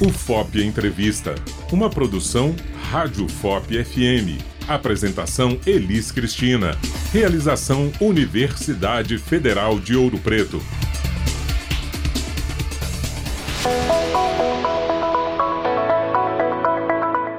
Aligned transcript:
O 0.00 0.12
FOP 0.12 0.62
Entrevista, 0.62 1.34
uma 1.72 1.90
produção 1.90 2.54
Rádio 2.88 3.28
FOP 3.28 3.84
FM. 3.84 4.40
Apresentação 4.68 5.58
Elis 5.66 6.12
Cristina. 6.12 6.78
Realização 7.12 7.90
Universidade 8.00 9.18
Federal 9.18 9.80
de 9.80 9.96
Ouro 9.96 10.16
Preto. 10.20 10.62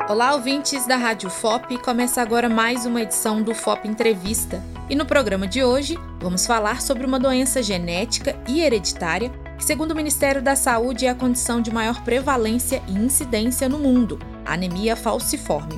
Olá, 0.10 0.34
ouvintes 0.34 0.86
da 0.86 0.98
Rádio 0.98 1.30
FOP. 1.30 1.78
Começa 1.78 2.22
agora 2.22 2.50
mais 2.50 2.86
uma 2.86 3.02
edição 3.02 3.42
do 3.42 3.56
FOP 3.56 3.88
Entrevista. 3.88 4.62
E 4.90 4.98
no 4.98 5.06
programa 5.06 5.48
de 5.48 5.64
hoje, 5.64 5.98
vamos 6.20 6.46
falar 6.46 6.82
sobre 6.82 7.06
uma 7.06 7.22
doença 7.22 7.64
genética 7.64 8.38
e 8.50 8.60
hereditária 8.60 9.32
que, 9.60 9.66
segundo 9.66 9.92
o 9.92 9.96
Ministério 9.96 10.42
da 10.42 10.56
Saúde, 10.56 11.06
é 11.06 11.10
a 11.10 11.16
condição 11.16 11.60
de 11.62 11.70
maior 11.70 12.02
prevalência 12.02 12.82
e 12.88 12.94
incidência 12.94 13.68
no 13.68 13.78
mundo, 13.78 14.18
anemia 14.46 14.96
falciforme. 14.96 15.78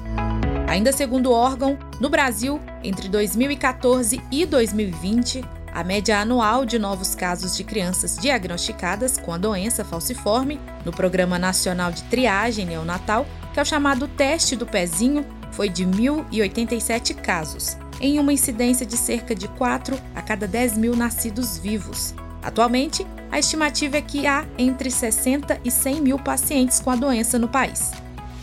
Ainda 0.67 0.91
segundo 0.91 1.31
o 1.31 1.34
órgão, 1.34 1.80
no 1.99 2.08
Brasil, 2.08 2.62
entre 2.84 3.09
2014 3.09 4.22
e 4.31 4.45
2020, 4.45 5.44
a 5.73 5.84
média 5.84 6.20
anual 6.20 6.63
de 6.63 6.77
novos 6.77 7.16
casos 7.16 7.58
de 7.58 7.63
crianças 7.63 8.17
diagnosticadas 8.17 9.17
com 9.17 9.34
a 9.34 9.38
doença 9.38 9.84
falciforme 9.84 10.59
no 10.86 10.91
Programa 10.91 11.39
Nacional 11.39 11.91
de 11.91 12.03
Triagem 12.03 12.67
Neonatal, 12.67 13.25
que 13.52 13.59
é 13.59 13.63
o 13.63 13.66
chamado 13.66 14.08
teste 14.08 14.55
do 14.55 14.67
pezinho, 14.67 15.25
foi 15.52 15.70
de 15.70 15.86
1.087 15.86 17.16
casos, 17.16 17.75
em 18.00 18.20
uma 18.20 18.31
incidência 18.31 18.86
de 18.86 18.95
cerca 18.95 19.34
de 19.34 19.48
4 19.48 19.98
a 20.13 20.22
cada 20.22 20.48
10 20.48 20.77
mil 20.77 20.95
nascidos 20.95 21.58
vivos. 21.58 22.13
Atualmente, 22.44 23.05
a 23.31 23.40
estimativa 23.40 23.98
é 23.98 24.02
que 24.02 24.27
há 24.27 24.45
entre 24.58 24.91
60 24.91 25.62
e 25.63 25.72
100 25.72 26.02
mil 26.02 26.20
pacientes 26.20 26.80
com 26.80 26.91
a 26.91 26.95
doença 26.95 27.39
no 27.39 27.48
país. 27.48 27.91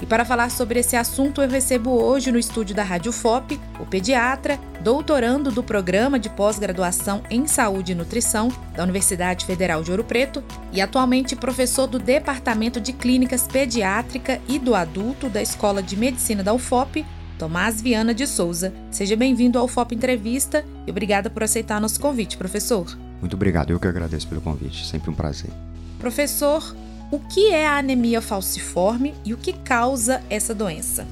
E 0.01 0.07
para 0.07 0.25
falar 0.25 0.51
sobre 0.51 0.79
esse 0.79 0.97
assunto, 0.97 1.43
eu 1.43 1.49
recebo 1.49 1.91
hoje 1.91 2.31
no 2.31 2.39
estúdio 2.39 2.75
da 2.75 2.85
Rádio 2.85 3.13
FOP 3.13 3.61
o 3.81 3.85
pediatra, 3.85 4.59
doutorando 4.81 5.51
do 5.51 5.63
Programa 5.63 6.19
de 6.19 6.31
Pós-Graduação 6.31 7.23
em 7.29 7.47
Saúde 7.49 7.93
e 7.93 7.95
Nutrição 7.95 8.49
da 8.77 8.85
Universidade 8.85 9.45
Federal 9.45 9.83
de 9.83 9.91
Ouro 9.91 10.05
Preto 10.05 10.43
e 10.73 10.81
atualmente 10.81 11.35
professor 11.35 11.89
do 11.89 11.99
Departamento 11.99 12.81
de 12.81 12.93
Clínicas 12.93 13.49
Pediátrica 13.49 14.41
e 14.49 14.59
do 14.59 14.75
Adulto 14.75 15.29
da 15.29 15.43
Escola 15.43 15.83
de 15.83 15.97
Medicina 15.97 16.45
da 16.45 16.55
UFOP, 16.55 17.05
Tomás 17.37 17.83
Viana 17.83 18.15
de 18.15 18.27
Souza. 18.27 18.73
Seja 18.93 19.17
bem-vindo 19.17 19.59
ao 19.59 19.67
FOP 19.67 19.97
Entrevista 19.97 20.65
e 20.87 20.91
obrigada 20.91 21.29
por 21.29 21.43
aceitar 21.43 21.81
nosso 21.81 22.01
convite, 22.01 22.37
professor. 22.37 23.08
Muito 23.21 23.35
obrigado, 23.35 23.71
eu 23.71 23.81
que 23.81 23.87
agradeço 23.87 24.29
pelo 24.29 24.41
convite, 24.41 24.87
sempre 24.87 25.11
um 25.11 25.15
prazer. 25.15 25.51
Professor, 25.99 26.75
o 27.11 27.19
que 27.19 27.51
é 27.51 27.67
a 27.67 27.79
anemia 27.79 28.21
falciforme 28.21 29.15
e 29.25 29.35
o 29.35 29.37
que 29.37 29.53
causa 29.53 30.23
essa 30.29 30.55
doença? 30.55 31.07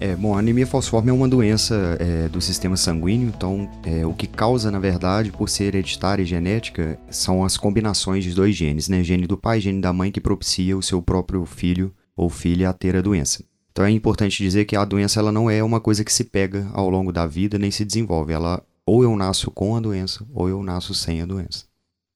É, 0.00 0.16
bom, 0.16 0.34
a 0.34 0.40
anemia 0.40 0.66
falciforme 0.66 1.10
é 1.10 1.12
uma 1.12 1.28
doença 1.28 1.96
é, 2.00 2.28
do 2.28 2.40
sistema 2.40 2.76
sanguíneo, 2.76 3.28
então 3.28 3.70
é, 3.84 4.04
o 4.04 4.12
que 4.12 4.26
causa, 4.26 4.68
na 4.68 4.80
verdade, 4.80 5.30
por 5.30 5.48
ser 5.48 5.66
hereditária 5.66 6.24
e 6.24 6.26
genética, 6.26 6.98
são 7.08 7.44
as 7.44 7.56
combinações 7.56 8.24
de 8.24 8.34
dois 8.34 8.56
genes, 8.56 8.88
né? 8.88 9.04
Gene 9.04 9.28
do 9.28 9.36
pai 9.36 9.58
e 9.58 9.60
gene 9.60 9.80
da 9.80 9.92
mãe 9.92 10.10
que 10.10 10.20
propicia 10.20 10.76
o 10.76 10.82
seu 10.82 11.00
próprio 11.00 11.46
filho 11.46 11.94
ou 12.16 12.28
filha 12.28 12.68
a 12.68 12.72
ter 12.72 12.96
a 12.96 13.00
doença. 13.00 13.44
Então 13.70 13.84
é 13.84 13.90
importante 13.90 14.42
dizer 14.42 14.64
que 14.64 14.74
a 14.74 14.84
doença 14.84 15.20
ela 15.20 15.30
não 15.30 15.48
é 15.48 15.62
uma 15.62 15.80
coisa 15.80 16.04
que 16.04 16.12
se 16.12 16.24
pega 16.24 16.68
ao 16.72 16.90
longo 16.90 17.12
da 17.12 17.24
vida 17.24 17.56
nem 17.56 17.70
se 17.70 17.84
desenvolve, 17.84 18.32
ela 18.32 18.60
ou 18.86 19.02
eu 19.02 19.16
nasço 19.16 19.50
com 19.50 19.76
a 19.76 19.80
doença, 19.80 20.26
ou 20.32 20.48
eu 20.48 20.62
nasço 20.62 20.94
sem 20.94 21.20
a 21.20 21.26
doença. 21.26 21.64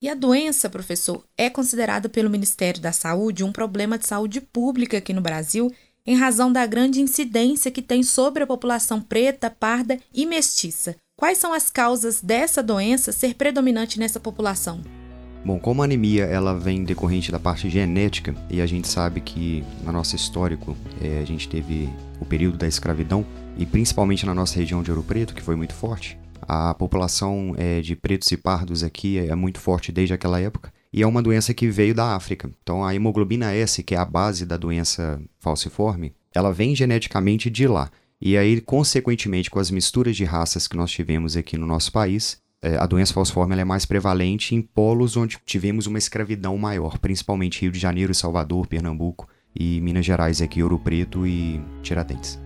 E 0.03 0.09
a 0.09 0.15
doença, 0.15 0.69
professor, 0.69 1.25
é 1.39 1.49
considerada 1.49 2.09
pelo 2.09 2.31
Ministério 2.31 2.81
da 2.81 2.93
Saúde 2.93 3.43
um 3.43 3.53
problema 3.53 3.99
de 3.99 4.07
saúde 4.07 4.41
pública 4.41 4.99
aqui 4.99 5.13
no 5.13 5.23
Brasil, 5.23 5.73
em 6.07 6.17
razão 6.17 6.53
da 6.53 6.67
grande 6.67 7.01
incidência 7.01 7.71
que 7.71 7.83
tem 7.83 8.03
sobre 8.03 8.43
a 8.43 8.47
população 8.47 9.01
preta, 9.01 9.51
parda 9.51 9.99
e 10.15 10.27
mestiça. 10.27 10.95
Quais 11.19 11.39
são 11.39 11.53
as 11.53 11.71
causas 11.71 12.21
dessa 12.21 12.63
doença 12.63 13.11
ser 13.11 13.35
predominante 13.35 13.99
nessa 13.99 14.21
população? 14.21 14.83
Bom, 15.43 15.59
como 15.59 15.81
a 15.81 15.85
anemia 15.85 16.25
ela 16.25 16.53
vem 16.53 16.85
decorrente 16.85 17.33
da 17.33 17.39
parte 17.39 17.71
genética, 17.71 18.35
e 18.51 18.61
a 18.61 18.67
gente 18.67 18.89
sabe 18.89 19.21
que 19.21 19.65
no 19.83 19.93
nosso 19.93 20.15
histórico 20.15 20.77
é, 21.01 21.21
a 21.21 21.25
gente 21.25 21.49
teve 21.49 21.89
o 22.21 22.27
período 22.27 22.59
da 22.59 22.69
escravidão, 22.69 23.25
e 23.57 23.65
principalmente 23.65 24.27
na 24.27 24.35
nossa 24.35 24.57
região 24.57 24.83
de 24.83 24.91
Ouro 24.91 25.03
Preto, 25.03 25.35
que 25.35 25.43
foi 25.43 25.57
muito 25.57 25.73
forte, 25.73 26.19
a 26.47 26.75
população 26.75 27.55
é, 27.57 27.81
de 27.81 27.97
pretos 27.97 28.31
e 28.33 28.37
pardos 28.37 28.83
aqui 28.83 29.19
é 29.19 29.35
muito 29.35 29.61
forte 29.61 29.91
desde 29.91 30.15
aquela 30.15 30.41
época. 30.41 30.73
E 30.93 31.03
é 31.03 31.07
uma 31.07 31.23
doença 31.23 31.53
que 31.53 31.69
veio 31.69 31.95
da 31.95 32.15
África. 32.15 32.51
Então 32.63 32.85
a 32.85 32.95
hemoglobina 32.95 33.53
S, 33.53 33.83
que 33.83 33.95
é 33.95 33.99
a 33.99 34.05
base 34.05 34.47
da 34.47 34.57
doença 34.57 35.21
falciforme, 35.39 36.15
ela 36.35 36.53
vem 36.53 36.75
geneticamente 36.75 37.51
de 37.51 37.67
lá. 37.67 37.91
E 38.21 38.37
aí, 38.37 38.61
consequentemente, 38.61 39.51
com 39.51 39.59
as 39.59 39.71
misturas 39.71 40.17
de 40.17 40.25
raças 40.25 40.67
que 40.67 40.77
nós 40.77 40.91
tivemos 40.91 41.37
aqui 41.37 41.59
no 41.59 41.67
nosso 41.67 41.93
país, 41.93 42.39
é, 42.63 42.77
a 42.77 42.87
doença 42.87 43.13
falciforme 43.13 43.55
é 43.57 43.65
mais 43.65 43.85
prevalente 43.85 44.55
em 44.55 44.63
polos 44.63 45.17
onde 45.17 45.39
tivemos 45.45 45.87
uma 45.87 45.99
escravidão 45.99 46.57
maior, 46.57 46.99
principalmente 46.99 47.61
Rio 47.61 47.71
de 47.71 47.79
Janeiro, 47.79 48.15
Salvador, 48.15 48.67
Pernambuco 48.67 49.29
e 49.55 49.81
Minas 49.81 50.07
Gerais, 50.07 50.41
aqui 50.41 50.63
Ouro 50.63 50.79
Preto 50.79 51.27
e 51.27 51.61
Tiradentes. 51.83 52.46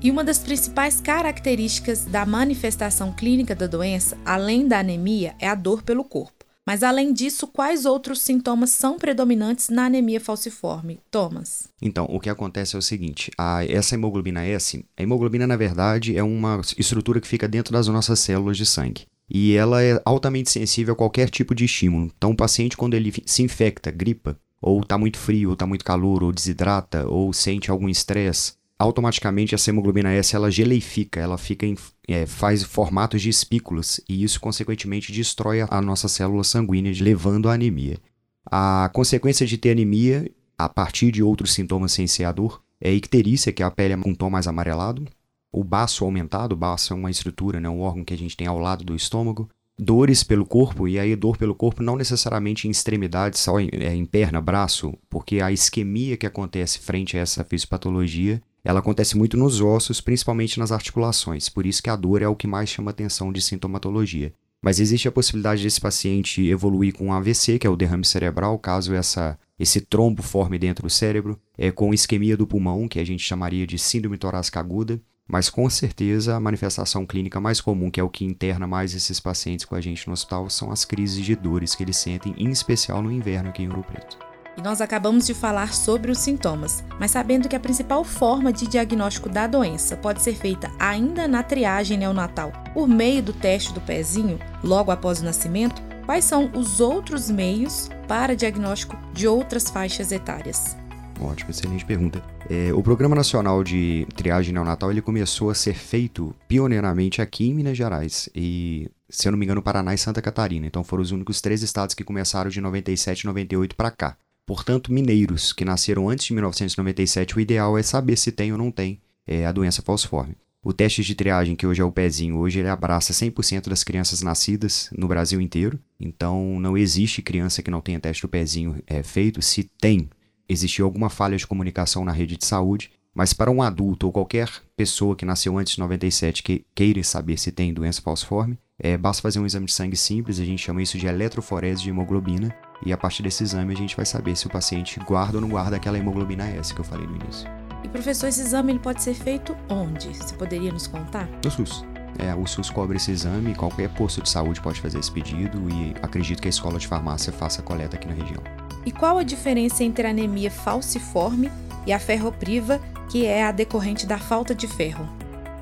E 0.00 0.12
uma 0.12 0.22
das 0.22 0.38
principais 0.38 1.00
características 1.00 2.04
da 2.04 2.24
manifestação 2.24 3.12
clínica 3.12 3.52
da 3.52 3.66
doença, 3.66 4.16
além 4.24 4.68
da 4.68 4.78
anemia, 4.78 5.34
é 5.40 5.48
a 5.48 5.56
dor 5.56 5.82
pelo 5.82 6.04
corpo. 6.04 6.44
Mas 6.64 6.84
além 6.84 7.12
disso, 7.12 7.48
quais 7.48 7.84
outros 7.84 8.20
sintomas 8.20 8.70
são 8.70 8.96
predominantes 8.96 9.70
na 9.70 9.86
anemia 9.86 10.20
falciforme? 10.20 11.00
Thomas. 11.10 11.68
Então, 11.82 12.06
o 12.10 12.20
que 12.20 12.30
acontece 12.30 12.76
é 12.76 12.78
o 12.78 12.82
seguinte: 12.82 13.32
a, 13.36 13.64
essa 13.64 13.96
hemoglobina 13.96 14.44
S, 14.44 14.84
a 14.96 15.02
hemoglobina 15.02 15.48
na 15.48 15.56
verdade 15.56 16.16
é 16.16 16.22
uma 16.22 16.60
estrutura 16.76 17.20
que 17.20 17.26
fica 17.26 17.48
dentro 17.48 17.72
das 17.72 17.88
nossas 17.88 18.20
células 18.20 18.56
de 18.56 18.66
sangue. 18.66 19.06
E 19.28 19.54
ela 19.54 19.82
é 19.82 20.00
altamente 20.04 20.50
sensível 20.50 20.94
a 20.94 20.96
qualquer 20.96 21.28
tipo 21.28 21.54
de 21.54 21.64
estímulo. 21.64 22.12
Então, 22.16 22.30
o 22.30 22.36
paciente, 22.36 22.76
quando 22.76 22.94
ele 22.94 23.12
se 23.26 23.42
infecta, 23.42 23.90
gripa, 23.90 24.38
ou 24.60 24.80
está 24.80 24.96
muito 24.96 25.18
frio, 25.18 25.48
ou 25.48 25.52
está 25.54 25.66
muito 25.66 25.84
calor, 25.84 26.22
ou 26.22 26.32
desidrata, 26.32 27.06
ou 27.06 27.32
sente 27.32 27.70
algum 27.70 27.88
estresse, 27.88 28.57
automaticamente 28.78 29.54
essa 29.54 29.70
hemoglobina 29.70 30.12
S 30.12 30.36
ela 30.36 30.50
geleifica, 30.50 31.18
ela 31.18 31.36
fica 31.36 31.66
em, 31.66 31.76
é, 32.06 32.26
faz 32.26 32.62
formatos 32.62 33.20
de 33.20 33.28
espículas 33.28 34.00
e 34.08 34.22
isso 34.22 34.40
consequentemente 34.40 35.10
destrói 35.10 35.62
a, 35.68 35.82
nossa 35.82 36.06
célula 36.06 36.44
sanguínea, 36.44 36.92
levando 37.00 37.48
à 37.48 37.54
anemia. 37.54 37.98
A 38.46 38.88
consequência 38.94 39.46
de 39.46 39.58
ter 39.58 39.72
anemia, 39.72 40.30
a 40.56 40.68
partir 40.68 41.10
de 41.10 41.22
outros 41.22 41.52
sintomas 41.52 41.92
sem 41.92 42.06
ser 42.06 42.32
dor, 42.32 42.62
é 42.80 42.92
icterícia, 42.92 43.52
que 43.52 43.62
é 43.62 43.66
a 43.66 43.70
pele 43.70 43.96
com 43.96 44.10
um 44.10 44.14
tom 44.14 44.30
mais 44.30 44.46
amarelado, 44.46 45.06
o 45.50 45.64
baço 45.64 46.04
aumentado, 46.04 46.52
o 46.52 46.56
baço 46.56 46.92
é 46.92 46.96
uma 46.96 47.10
estrutura, 47.10 47.58
né, 47.58 47.68
um 47.68 47.80
órgão 47.80 48.04
que 48.04 48.14
a 48.14 48.18
gente 48.18 48.36
tem 48.36 48.46
ao 48.46 48.58
lado 48.58 48.84
do 48.84 48.94
estômago, 48.94 49.48
dores 49.76 50.22
pelo 50.22 50.46
corpo, 50.46 50.86
e 50.86 50.98
aí 50.98 51.16
dor 51.16 51.36
pelo 51.36 51.54
corpo 51.54 51.82
não 51.82 51.96
necessariamente 51.96 52.68
em 52.68 52.70
extremidades, 52.70 53.40
só 53.40 53.58
em, 53.58 53.68
é, 53.72 53.94
em 53.94 54.04
perna, 54.04 54.40
braço, 54.40 54.96
porque 55.08 55.40
a 55.40 55.50
isquemia 55.50 56.16
que 56.16 56.26
acontece 56.26 56.78
frente 56.78 57.16
a 57.16 57.20
essa 57.20 57.44
fisiopatologia 57.44 58.40
ela 58.68 58.80
acontece 58.80 59.16
muito 59.16 59.34
nos 59.34 59.62
ossos, 59.62 59.98
principalmente 59.98 60.58
nas 60.58 60.70
articulações, 60.70 61.48
por 61.48 61.64
isso 61.64 61.82
que 61.82 61.88
a 61.88 61.96
dor 61.96 62.20
é 62.20 62.28
o 62.28 62.36
que 62.36 62.46
mais 62.46 62.68
chama 62.68 62.90
atenção 62.90 63.32
de 63.32 63.40
sintomatologia. 63.40 64.30
Mas 64.60 64.78
existe 64.78 65.08
a 65.08 65.10
possibilidade 65.10 65.62
desse 65.62 65.80
paciente 65.80 66.46
evoluir 66.46 66.92
com 66.92 67.10
AVC, 67.10 67.58
que 67.58 67.66
é 67.66 67.70
o 67.70 67.76
derrame 67.76 68.04
cerebral, 68.04 68.58
caso 68.58 68.92
essa, 68.92 69.38
esse 69.58 69.80
trombo 69.80 70.22
forme 70.22 70.58
dentro 70.58 70.82
do 70.82 70.90
cérebro, 70.90 71.40
é, 71.56 71.70
com 71.70 71.94
isquemia 71.94 72.36
do 72.36 72.46
pulmão, 72.46 72.86
que 72.86 72.98
a 73.00 73.04
gente 73.06 73.22
chamaria 73.22 73.66
de 73.66 73.78
síndrome 73.78 74.18
torácica 74.18 74.60
aguda, 74.60 75.00
mas 75.26 75.48
com 75.48 75.70
certeza 75.70 76.36
a 76.36 76.40
manifestação 76.40 77.06
clínica 77.06 77.40
mais 77.40 77.62
comum, 77.62 77.90
que 77.90 78.00
é 78.00 78.04
o 78.04 78.10
que 78.10 78.26
interna 78.26 78.66
mais 78.66 78.92
esses 78.92 79.18
pacientes 79.18 79.64
com 79.64 79.76
a 79.76 79.80
gente 79.80 80.06
no 80.06 80.12
hospital, 80.12 80.50
são 80.50 80.70
as 80.70 80.84
crises 80.84 81.24
de 81.24 81.34
dores 81.34 81.74
que 81.74 81.82
eles 81.82 81.96
sentem, 81.96 82.34
em 82.36 82.50
especial 82.50 83.02
no 83.02 83.10
inverno 83.10 83.48
aqui 83.48 83.62
em 83.62 83.68
Ouro 83.70 83.82
Preto. 83.82 84.27
E 84.58 84.60
nós 84.60 84.80
acabamos 84.80 85.24
de 85.24 85.34
falar 85.34 85.72
sobre 85.72 86.10
os 86.10 86.18
sintomas, 86.18 86.82
mas 86.98 87.12
sabendo 87.12 87.48
que 87.48 87.54
a 87.54 87.60
principal 87.60 88.02
forma 88.02 88.52
de 88.52 88.66
diagnóstico 88.66 89.28
da 89.28 89.46
doença 89.46 89.96
pode 89.96 90.20
ser 90.20 90.34
feita 90.34 90.68
ainda 90.80 91.28
na 91.28 91.44
triagem 91.44 91.96
neonatal 91.96 92.52
por 92.74 92.88
meio 92.88 93.22
do 93.22 93.32
teste 93.32 93.72
do 93.72 93.80
pezinho, 93.80 94.36
logo 94.64 94.90
após 94.90 95.20
o 95.20 95.24
nascimento, 95.24 95.80
quais 96.04 96.24
são 96.24 96.50
os 96.56 96.80
outros 96.80 97.30
meios 97.30 97.88
para 98.08 98.34
diagnóstico 98.34 98.98
de 99.12 99.28
outras 99.28 99.70
faixas 99.70 100.10
etárias? 100.10 100.76
Ótimo, 101.20 101.52
excelente 101.52 101.84
pergunta. 101.84 102.20
É, 102.50 102.72
o 102.72 102.82
Programa 102.82 103.14
Nacional 103.14 103.62
de 103.62 104.08
Triagem 104.16 104.52
Neonatal 104.52 104.90
ele 104.90 105.00
começou 105.00 105.50
a 105.50 105.54
ser 105.54 105.74
feito 105.74 106.34
pioneiramente 106.48 107.22
aqui 107.22 107.48
em 107.48 107.54
Minas 107.54 107.76
Gerais 107.76 108.28
e, 108.34 108.90
se 109.08 109.28
eu 109.28 109.30
não 109.30 109.38
me 109.38 109.44
engano, 109.44 109.62
Paraná 109.62 109.94
e 109.94 109.98
Santa 109.98 110.20
Catarina. 110.20 110.66
Então 110.66 110.82
foram 110.82 111.02
os 111.04 111.12
únicos 111.12 111.40
três 111.40 111.62
estados 111.62 111.94
que 111.94 112.02
começaram 112.02 112.50
de 112.50 112.60
97 112.60 113.20
e 113.20 113.26
98 113.26 113.76
para 113.76 113.92
cá. 113.92 114.16
Portanto, 114.48 114.90
mineiros 114.90 115.52
que 115.52 115.62
nasceram 115.62 116.08
antes 116.08 116.24
de 116.24 116.32
1997, 116.32 117.36
o 117.36 117.40
ideal 117.40 117.76
é 117.76 117.82
saber 117.82 118.16
se 118.16 118.32
tem 118.32 118.50
ou 118.50 118.56
não 118.56 118.70
tem 118.70 118.98
é, 119.26 119.44
a 119.44 119.52
doença 119.52 119.82
falciforme. 119.82 120.34
O 120.64 120.72
teste 120.72 121.02
de 121.02 121.14
triagem, 121.14 121.54
que 121.54 121.66
hoje 121.66 121.82
é 121.82 121.84
o 121.84 121.92
pezinho, 121.92 122.38
hoje 122.38 122.58
ele 122.58 122.68
abraça 122.68 123.12
100% 123.12 123.68
das 123.68 123.84
crianças 123.84 124.22
nascidas 124.22 124.88
no 124.96 125.06
Brasil 125.06 125.38
inteiro. 125.38 125.78
Então, 126.00 126.58
não 126.58 126.78
existe 126.78 127.20
criança 127.20 127.62
que 127.62 127.70
não 127.70 127.82
tenha 127.82 128.00
teste 128.00 128.22
do 128.22 128.28
pezinho 128.28 128.82
é, 128.86 129.02
feito. 129.02 129.42
Se 129.42 129.64
tem, 129.78 130.08
existiu 130.48 130.86
alguma 130.86 131.10
falha 131.10 131.36
de 131.36 131.46
comunicação 131.46 132.02
na 132.02 132.12
rede 132.12 132.38
de 132.38 132.46
saúde, 132.46 132.90
mas 133.14 133.34
para 133.34 133.50
um 133.50 133.60
adulto 133.60 134.06
ou 134.06 134.12
qualquer 134.12 134.50
pessoa 134.74 135.14
que 135.14 135.26
nasceu 135.26 135.58
antes 135.58 135.74
de 135.74 135.80
97 135.80 136.42
que 136.42 136.64
queira 136.74 137.04
saber 137.04 137.38
se 137.38 137.52
tem 137.52 137.74
doença 137.74 138.00
falciforme, 138.00 138.58
é, 138.78 138.96
basta 138.96 139.20
fazer 139.20 139.40
um 139.40 139.46
exame 139.46 139.66
de 139.66 139.72
sangue 139.72 139.96
simples, 139.96 140.40
a 140.40 140.44
gente 140.44 140.64
chama 140.64 140.80
isso 140.80 140.96
de 140.96 141.06
eletroforese 141.06 141.82
de 141.82 141.90
hemoglobina, 141.90 142.56
e 142.84 142.92
a 142.92 142.96
partir 142.96 143.22
desse 143.22 143.42
exame 143.42 143.72
a 143.72 143.76
gente 143.76 143.96
vai 143.96 144.06
saber 144.06 144.36
se 144.36 144.46
o 144.46 144.50
paciente 144.50 145.00
guarda 145.00 145.38
ou 145.38 145.40
não 145.40 145.48
guarda 145.48 145.76
aquela 145.76 145.98
hemoglobina 145.98 146.46
S 146.48 146.72
que 146.72 146.80
eu 146.80 146.84
falei 146.84 147.06
no 147.06 147.16
início. 147.16 147.48
E 147.82 147.88
professor, 147.88 148.26
esse 148.26 148.40
exame 148.40 148.72
ele 148.72 148.78
pode 148.78 149.02
ser 149.02 149.14
feito 149.14 149.56
onde? 149.68 150.08
Você 150.08 150.34
poderia 150.34 150.72
nos 150.72 150.86
contar? 150.86 151.28
No 151.44 151.50
SUS. 151.50 151.84
É, 152.18 152.34
o 152.34 152.46
SUS 152.46 152.70
cobre 152.70 152.96
esse 152.96 153.12
exame, 153.12 153.54
qualquer 153.54 153.88
posto 153.90 154.20
de 154.20 154.28
saúde 154.28 154.60
pode 154.60 154.80
fazer 154.80 154.98
esse 154.98 155.10
pedido 155.10 155.68
e 155.70 155.94
acredito 156.02 156.42
que 156.42 156.48
a 156.48 156.50
escola 156.50 156.78
de 156.78 156.88
farmácia 156.88 157.32
faça 157.32 157.60
a 157.60 157.64
coleta 157.64 157.96
aqui 157.96 158.08
na 158.08 158.14
região. 158.14 158.42
E 158.84 158.90
qual 158.90 159.18
a 159.18 159.22
diferença 159.22 159.84
entre 159.84 160.06
a 160.06 160.10
anemia 160.10 160.50
falciforme 160.50 161.50
e 161.86 161.92
a 161.92 161.98
ferropriva, 161.98 162.80
que 163.08 163.24
é 163.24 163.44
a 163.44 163.52
decorrente 163.52 164.06
da 164.06 164.18
falta 164.18 164.54
de 164.54 164.66
ferro? 164.66 165.08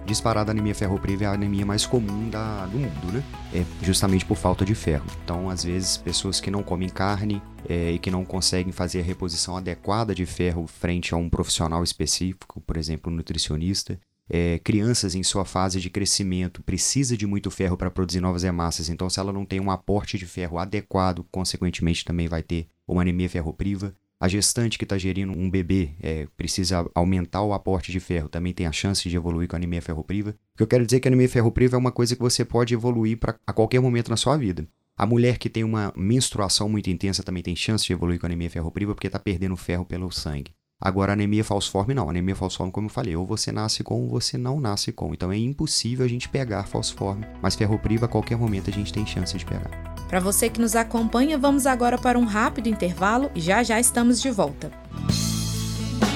Disparada 0.06 0.52
anemia 0.52 0.74
ferropriva 0.74 1.24
é 1.24 1.26
a 1.26 1.32
anemia 1.32 1.66
mais 1.66 1.84
comum 1.84 2.30
da, 2.30 2.64
do 2.66 2.78
mundo, 2.78 3.12
né? 3.12 3.24
É 3.52 3.64
justamente 3.84 4.24
por 4.24 4.36
falta 4.36 4.64
de 4.64 4.72
ferro. 4.72 5.04
Então, 5.24 5.50
às 5.50 5.64
vezes, 5.64 5.96
pessoas 5.96 6.40
que 6.40 6.48
não 6.48 6.62
comem 6.62 6.88
carne 6.88 7.42
é, 7.68 7.90
e 7.90 7.98
que 7.98 8.08
não 8.08 8.24
conseguem 8.24 8.72
fazer 8.72 9.00
a 9.00 9.02
reposição 9.02 9.56
adequada 9.56 10.14
de 10.14 10.24
ferro 10.24 10.64
frente 10.68 11.12
a 11.12 11.16
um 11.16 11.28
profissional 11.28 11.82
específico, 11.82 12.60
por 12.60 12.76
exemplo, 12.76 13.12
um 13.12 13.16
nutricionista, 13.16 13.98
é, 14.28 14.60
crianças 14.60 15.14
em 15.14 15.22
sua 15.22 15.44
fase 15.44 15.80
de 15.80 15.90
crescimento 15.90 16.62
precisa 16.62 17.16
de 17.16 17.26
muito 17.26 17.50
ferro 17.50 17.76
para 17.76 17.90
produzir 17.90 18.20
novas 18.20 18.42
hemácias, 18.42 18.88
então 18.88 19.08
se 19.08 19.20
ela 19.20 19.32
não 19.32 19.44
tem 19.44 19.60
um 19.60 19.70
aporte 19.70 20.18
de 20.18 20.26
ferro 20.26 20.58
adequado, 20.58 21.24
consequentemente 21.30 22.04
também 22.04 22.26
vai 22.26 22.42
ter 22.42 22.66
uma 22.88 23.02
anemia 23.02 23.28
ferropriva. 23.28 23.94
A 24.18 24.28
gestante 24.28 24.78
que 24.78 24.84
está 24.84 24.96
gerindo 24.96 25.32
um 25.32 25.50
bebê 25.50 25.90
é, 26.00 26.26
precisa 26.36 26.90
aumentar 26.94 27.42
o 27.42 27.52
aporte 27.52 27.92
de 27.92 28.00
ferro, 28.00 28.30
também 28.30 28.54
tem 28.54 28.66
a 28.66 28.72
chance 28.72 29.06
de 29.06 29.14
evoluir 29.14 29.46
com 29.46 29.56
anemia 29.56 29.82
ferropriva. 29.82 30.30
O 30.30 30.56
que 30.56 30.62
eu 30.62 30.66
quero 30.66 30.86
dizer 30.86 30.96
é 30.96 31.00
que 31.00 31.08
a 31.08 31.10
anemia 31.10 31.28
ferropriva 31.28 31.76
é 31.76 31.78
uma 31.78 31.92
coisa 31.92 32.16
que 32.16 32.22
você 32.22 32.42
pode 32.42 32.72
evoluir 32.72 33.18
pra, 33.18 33.38
a 33.46 33.52
qualquer 33.52 33.80
momento 33.80 34.08
na 34.08 34.16
sua 34.16 34.38
vida. 34.38 34.66
A 34.96 35.04
mulher 35.04 35.36
que 35.36 35.50
tem 35.50 35.62
uma 35.62 35.92
menstruação 35.94 36.70
muito 36.70 36.88
intensa 36.88 37.22
também 37.22 37.42
tem 37.42 37.54
chance 37.54 37.84
de 37.84 37.92
evoluir 37.92 38.18
com 38.18 38.24
anemia 38.24 38.48
ferropriva 38.48 38.94
porque 38.94 39.08
está 39.08 39.18
perdendo 39.18 39.54
ferro 39.54 39.84
pelo 39.84 40.10
sangue. 40.10 40.55
Agora, 40.80 41.14
anemia 41.14 41.42
falciforme 41.42 41.94
não. 41.94 42.10
Anemia 42.10 42.36
falciforme, 42.36 42.70
como 42.70 42.86
eu 42.86 42.92
falei, 42.92 43.16
ou 43.16 43.26
você 43.26 43.50
nasce 43.50 43.82
com 43.82 44.02
ou 44.02 44.10
você 44.10 44.36
não 44.36 44.60
nasce 44.60 44.92
com. 44.92 45.14
Então 45.14 45.32
é 45.32 45.36
impossível 45.36 46.04
a 46.04 46.08
gente 46.08 46.28
pegar 46.28 46.64
falciforme, 46.64 47.26
mas 47.40 47.54
ferropriva 47.54 48.04
a 48.06 48.08
qualquer 48.08 48.36
momento 48.36 48.68
a 48.68 48.72
gente 48.72 48.92
tem 48.92 49.06
chance 49.06 49.36
de 49.36 49.44
pegar. 49.44 49.70
Para 50.06 50.20
você 50.20 50.48
que 50.48 50.60
nos 50.60 50.76
acompanha, 50.76 51.38
vamos 51.38 51.66
agora 51.66 51.98
para 51.98 52.18
um 52.18 52.24
rápido 52.24 52.68
intervalo 52.68 53.30
e 53.34 53.40
já 53.40 53.62
já 53.62 53.80
estamos 53.80 54.20
de 54.20 54.30
volta. 54.30 54.70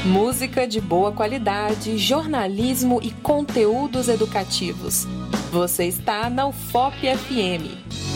Música 0.05 0.67
de 0.67 0.81
boa 0.81 1.13
qualidade, 1.13 1.99
jornalismo 1.99 3.01
e 3.03 3.11
conteúdos 3.11 4.09
educativos. 4.09 5.07
Você 5.51 5.85
está 5.85 6.31
na 6.31 6.47
UFOP 6.47 6.97
FM. 7.17 8.10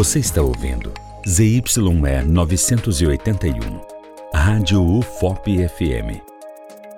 Você 0.00 0.18
está 0.18 0.40
ouvindo 0.40 0.94
ZYE 1.28 1.62
981, 2.26 3.52
Rádio 4.32 4.82
UFOP 4.82 5.68
FM. 5.68 6.22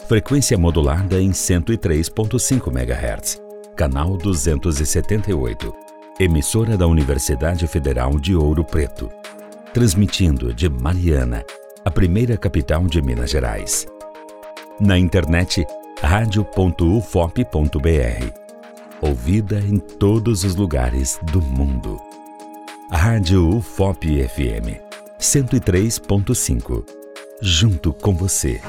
Frequência 0.06 0.56
modulada 0.56 1.20
em 1.20 1.32
103.5 1.32 2.70
MHz, 2.70 3.42
canal 3.74 4.16
278. 4.16 5.74
Emissora 6.20 6.76
da 6.76 6.86
Universidade 6.86 7.66
Federal 7.66 8.20
de 8.20 8.36
Ouro 8.36 8.64
Preto. 8.64 9.10
Transmitindo 9.74 10.54
de 10.54 10.68
Mariana, 10.68 11.44
a 11.84 11.90
primeira 11.90 12.36
capital 12.36 12.84
de 12.84 13.02
Minas 13.02 13.30
Gerais. 13.30 13.84
Na 14.78 14.96
internet, 14.96 15.66
radio.ufop.br. 16.00 17.42
Ouvida 19.00 19.58
em 19.58 19.78
todos 19.78 20.44
os 20.44 20.54
lugares 20.54 21.18
do 21.32 21.42
mundo. 21.42 22.11
Rádio 22.94 23.56
UFOP 23.56 24.22
FM 24.28 24.78
103.5. 25.18 26.84
Junto 27.40 27.90
com 27.90 28.14
você. 28.14 28.60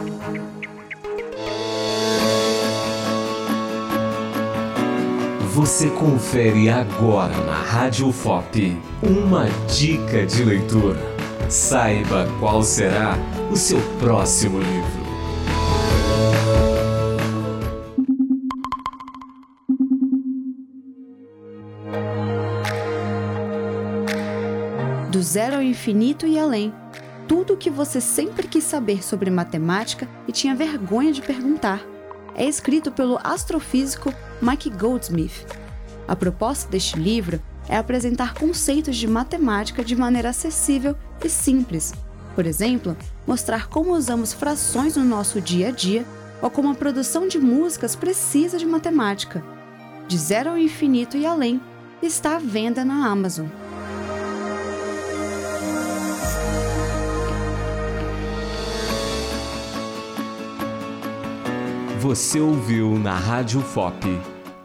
Você 5.54 5.90
confere 5.90 6.70
agora 6.70 7.36
na 7.46 7.64
Rádio 7.64 8.08
UFOP 8.08 8.78
uma 9.02 9.50
dica 9.68 10.26
de 10.26 10.46
leitura. 10.46 11.02
Saiba 11.50 12.26
qual 12.40 12.64
será 12.64 13.18
o 13.52 13.58
seu 13.58 13.82
próximo 14.00 14.58
livro. 14.58 15.03
Zero 25.34 25.56
ao 25.56 25.64
infinito 25.64 26.28
e 26.28 26.38
além. 26.38 26.72
Tudo 27.28 27.54
o 27.54 27.58
que 27.58 27.72
você 27.72 28.00
sempre 28.00 28.48
quis 28.48 28.64
saber 28.64 29.04
sobre 29.04 29.32
matemática 29.32 30.08
e 30.28 30.32
tinha 30.32 30.54
vergonha 30.54 31.12
de 31.12 31.24
perguntar. 31.24 31.84
É 32.36 32.46
escrito 32.46 32.92
pelo 32.92 33.20
astrofísico 33.24 34.14
Mike 34.40 34.70
Goldsmith. 34.70 35.48
A 36.08 36.16
proposta 36.16 36.70
deste 36.70 37.00
livro 37.00 37.42
é 37.68 37.78
apresentar 37.78 38.36
conceitos 38.36 38.96
de 38.96 39.08
matemática 39.08 39.84
de 39.84 39.96
maneira 39.96 40.30
acessível 40.30 40.96
e 41.24 41.30
simples. 41.30 41.94
Por 42.36 42.46
exemplo, 42.46 42.96
mostrar 43.26 43.68
como 43.70 43.96
usamos 43.96 44.34
frações 44.34 44.98
no 44.98 45.04
nosso 45.04 45.42
dia 45.42 45.70
a 45.70 45.72
dia 45.72 46.06
ou 46.44 46.52
como 46.52 46.70
a 46.70 46.76
produção 46.76 47.28
de 47.28 47.40
músicas 47.40 47.96
precisa 47.96 48.60
de 48.60 48.68
matemática. 48.68 49.44
De 50.08 50.16
zero 50.16 50.52
ao 50.52 50.58
infinito 50.60 51.18
e 51.18 51.26
além 51.26 51.60
está 52.04 52.36
à 52.36 52.40
venda 52.40 52.86
na 52.86 53.08
Amazon. 53.08 53.48
Você 62.04 62.38
ouviu 62.38 63.00
na 63.00 63.16
Rádio 63.16 63.62
FOP 63.62 64.06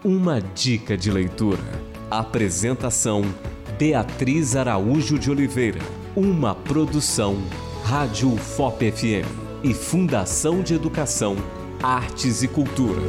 uma 0.05 0.41
dica 0.41 0.97
de 0.97 1.09
leitura. 1.09 1.63
Apresentação 2.11 3.23
Beatriz 3.79 4.57
Araújo 4.57 5.17
de 5.17 5.31
Oliveira. 5.31 5.79
Uma 6.17 6.53
produção 6.53 7.41
Rádio 7.85 8.37
FOP 8.37 8.91
FM 8.91 9.63
e 9.63 9.73
Fundação 9.73 10.63
de 10.63 10.75
Educação, 10.75 11.37
Artes 11.81 12.43
e 12.43 12.49
Cultura. 12.49 13.03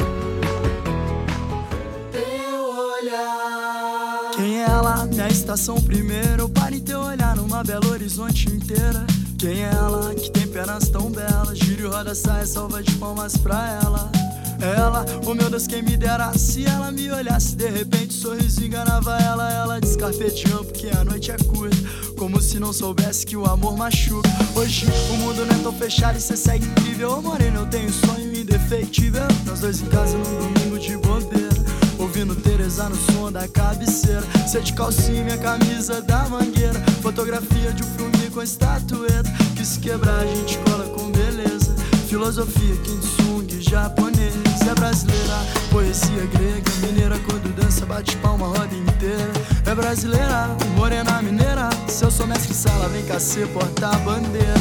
Quem 4.36 4.60
é 4.60 4.65
ela? 4.65 5.08
Minha 5.08 5.28
estação 5.28 5.82
primeiro. 5.82 6.52
Em 6.72 6.80
teu 6.82 7.00
olhar 7.00 7.36
numa 7.36 7.63
Belo 7.63 7.89
Horizonte 7.89 8.48
inteira. 8.48 9.08
Quem 9.39 9.63
é 9.63 9.71
ela 9.71 10.13
que 10.13 10.30
tem 10.30 10.45
pernas 10.45 10.89
tão 10.89 11.10
belas? 11.10 11.58
Giro 11.58 11.84
e 11.84 11.88
roda, 11.88 12.13
sai, 12.13 12.45
salva 12.45 12.84
de 12.84 12.91
palmas 12.95 13.38
pra 13.38 13.80
ela. 13.82 14.12
Ela, 14.60 15.06
oh 15.25 15.34
meu 15.34 15.49
Deus, 15.49 15.65
quem 15.65 15.82
me 15.82 15.95
dera 15.95 16.34
se 16.38 16.65
ela 16.65 16.91
me 16.91 17.10
olhasse 17.10 17.56
de 17.56 17.69
repente, 17.69 18.13
sorriso 18.13 18.62
enganava 18.65 19.17
ela, 19.17 19.49
ela 19.49 19.80
descarpeteou 19.80 20.65
porque 20.65 20.89
a 20.89 21.06
noite 21.06 21.32
é 21.32 21.38
curta, 21.38 21.78
como 22.17 22.41
se 22.41 22.60
não 22.60 22.73
soubesse 22.73 23.25
que 23.25 23.38
o 23.38 23.45
amor 23.45 23.78
machuca. 23.78 24.30
Hoje 24.58 24.86
o 25.10 25.13
mundo 25.19 25.45
não 25.45 25.56
é 25.56 25.63
tão 25.63 25.71
fechado 25.71 26.17
e 26.17 26.21
cê 26.21 26.36
segue 26.36 26.65
incrível, 26.65 27.15
oh, 27.17 27.21
moreno, 27.21 27.62
eu 27.62 27.67
tenho 27.67 27.89
sonho 27.93 28.36
indefeitível, 28.36 29.23
nós 29.45 29.62
dois 29.62 29.80
em 29.80 29.86
casa 29.86 30.17
num 30.17 30.23
domingo. 30.23 30.68
Ouvindo 32.19 32.36
Teresa 32.36 32.89
no 32.89 32.97
som 32.97 33.32
da 33.32 33.47
cabeceira. 33.47 34.21
Cê 34.45 34.60
de 34.60 34.73
calcinha, 34.73 35.23
minha 35.23 35.38
camisa 35.38 36.01
da 36.01 36.27
mangueira. 36.27 36.77
Fotografia 37.01 37.71
de 37.71 37.82
um 37.82 37.88
filme 37.95 38.29
com 38.29 38.43
estatueta. 38.43 39.32
Que 39.55 39.63
se 39.63 39.79
quebrar 39.79 40.19
a 40.19 40.25
gente 40.25 40.58
cola 40.58 40.84
com 40.89 41.10
beleza. 41.12 41.73
Filosofia, 42.10 42.75
kintsugi, 42.84 43.62
japonês. 43.62 44.34
É 44.69 44.75
brasileira, 44.75 45.34
poesia 45.71 46.25
grega. 46.25 46.69
Mineira 46.86 47.17
quando 47.19 47.55
dança, 47.55 47.86
bate 47.86 48.17
palma 48.17 48.47
a 48.47 48.49
roda 48.49 48.75
inteira. 48.75 49.32
É 49.65 49.73
brasileira, 49.73 50.58
morena 50.75 51.21
mineira. 51.21 51.69
Se 51.88 52.03
eu 52.03 52.12
sou 52.12 52.27
mestre 52.27 52.53
sala, 52.53 52.89
vem 52.89 53.05
cá 53.05 53.17
ser 53.17 53.47
porta-bandeira. 53.47 54.60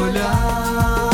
Olhar 0.00 1.11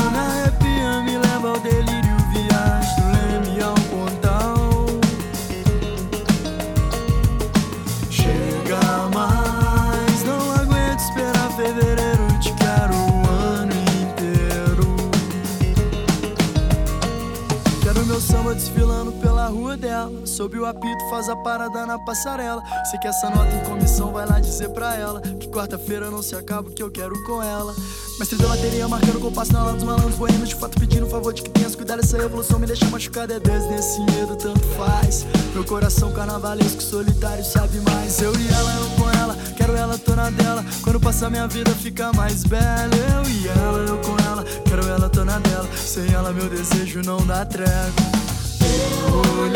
Sob 20.39 20.57
o 20.57 20.67
apito 20.67 21.11
faz 21.11 21.29
a 21.29 21.35
parada 21.35 21.85
na 21.85 21.99
passarela. 21.99 22.63
Sei 22.89 22.97
que 23.01 23.09
essa 23.09 23.29
nota 23.29 23.53
em 23.57 23.65
comissão 23.65 24.13
vai 24.13 24.25
lá 24.25 24.39
dizer 24.39 24.69
pra 24.69 24.95
ela 24.95 25.21
Que 25.21 25.49
quarta-feira 25.49 26.13
não 26.13 26.23
se 26.23 26.37
acaba 26.37 26.69
o 26.69 26.73
que 26.73 26.81
eu 26.81 26.89
quero 26.93 27.21
com 27.25 27.43
ela. 27.43 27.75
Mestre 28.21 28.39
da 28.39 28.47
bateria 28.47 28.87
marcando 28.87 29.19
compasso 29.19 29.53
na 29.53 29.59
aula 29.59 29.73
dos 29.73 29.83
malandros 29.83 30.15
Boêmios 30.15 30.51
de 30.51 30.55
fato 30.55 30.79
pedindo 30.79 31.07
um 31.07 31.11
favor 31.11 31.35
de 31.35 31.43
que 31.43 31.51
tenhas 31.51 31.75
cuidado. 31.75 32.03
Essa 32.05 32.19
revolução 32.19 32.61
me 32.61 32.69
deixa 32.69 32.87
machucado 32.87 33.33
é 33.33 33.41
Deus 33.41 33.65
nesse 33.65 33.99
medo 33.99 34.37
tanto 34.37 34.65
faz. 34.77 35.27
Meu 35.53 35.65
coração 35.65 36.13
carnavalesco 36.13 36.83
solitário 36.83 37.45
sabe 37.45 37.81
mais. 37.81 38.23
Eu 38.23 38.33
e 38.39 38.47
ela, 38.47 38.75
eu 38.77 38.91
com 38.91 39.11
ela, 39.11 39.37
quero 39.57 39.75
ela, 39.75 39.99
tô 39.99 40.15
na 40.15 40.31
dela. 40.31 40.65
Quando 40.85 41.01
passar 41.01 41.31
minha 41.31 41.49
vida 41.49 41.73
fica 41.73 42.13
mais 42.13 42.45
bela. 42.45 42.95
Eu 42.95 43.29
e 43.29 43.49
ela, 43.49 43.79
eu 43.89 43.99
com 43.99 44.17
ela, 44.31 44.45
quero 44.65 44.87
ela, 44.87 45.09
tô 45.09 45.25
na 45.25 45.41
dela. 45.41 45.69
Sem 45.77 46.07
ela 46.13 46.33
meu 46.33 46.49
desejo 46.49 47.03
não 47.03 47.27
dá 47.27 47.45
trégua. 47.45 48.19
Teu 48.61 49.49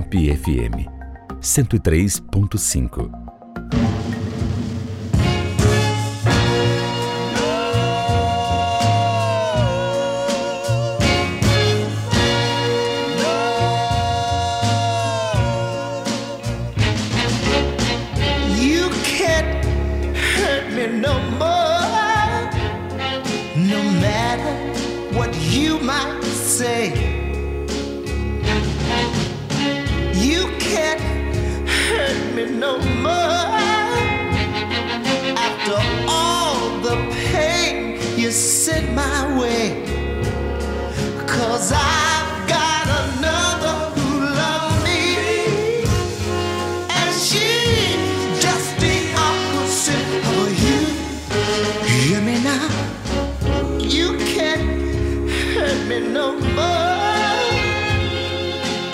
UFOP 0.00 0.32
FM 0.32 0.86
103.5. 1.40 3.19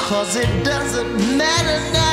Cause 0.07 0.37
it 0.37 0.65
doesn't 0.65 1.37
matter 1.37 1.93
now 1.93 2.06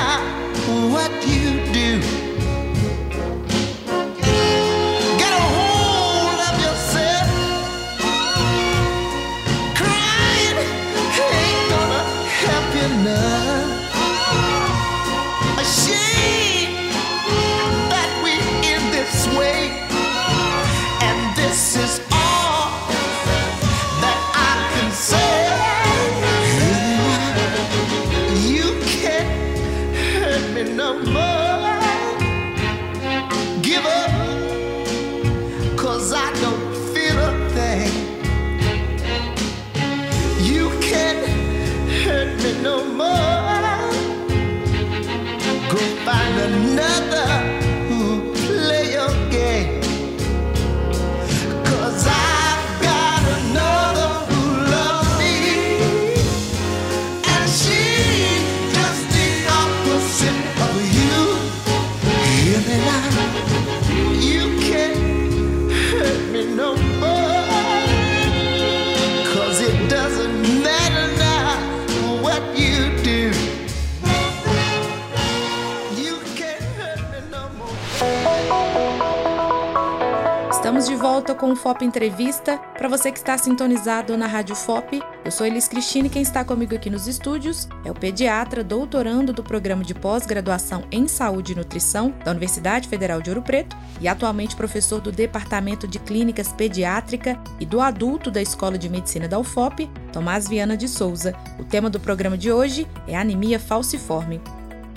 Volta 81.33 81.47
com 81.47 81.51
o 81.51 81.55
FOP 81.55 81.83
Entrevista. 81.83 82.59
Para 82.77 82.87
você 82.87 83.11
que 83.11 83.17
está 83.17 83.35
sintonizado 83.37 84.15
na 84.15 84.27
Rádio 84.27 84.55
FOP, 84.55 85.01
eu 85.25 85.31
sou 85.31 85.47
Elis 85.47 85.67
Cristina 85.67 86.05
e 86.05 86.09
quem 86.09 86.21
está 86.21 86.43
comigo 86.45 86.75
aqui 86.75 86.89
nos 86.89 87.07
estúdios 87.07 87.67
é 87.83 87.89
o 87.89 87.95
pediatra, 87.95 88.63
doutorando 88.63 89.33
do 89.33 89.43
programa 89.43 89.83
de 89.83 89.95
pós-graduação 89.95 90.83
em 90.91 91.07
Saúde 91.07 91.53
e 91.53 91.55
Nutrição 91.55 92.13
da 92.23 92.31
Universidade 92.31 92.87
Federal 92.87 93.19
de 93.21 93.31
Ouro 93.31 93.41
Preto 93.41 93.75
e 93.99 94.07
atualmente 94.07 94.55
professor 94.55 95.01
do 95.01 95.11
Departamento 95.11 95.87
de 95.87 95.97
Clínicas 95.97 96.49
Pediátrica 96.49 97.39
e 97.59 97.65
do 97.65 97.81
Adulto 97.81 98.29
da 98.29 98.41
Escola 98.41 98.77
de 98.77 98.89
Medicina 98.89 99.27
da 99.27 99.39
UFOP, 99.39 99.89
Tomás 100.11 100.47
Viana 100.47 100.77
de 100.77 100.87
Souza. 100.87 101.33
O 101.57 101.63
tema 101.63 101.89
do 101.89 101.99
programa 101.99 102.37
de 102.37 102.51
hoje 102.51 102.87
é 103.07 103.15
anemia 103.15 103.59
falciforme. 103.59 104.39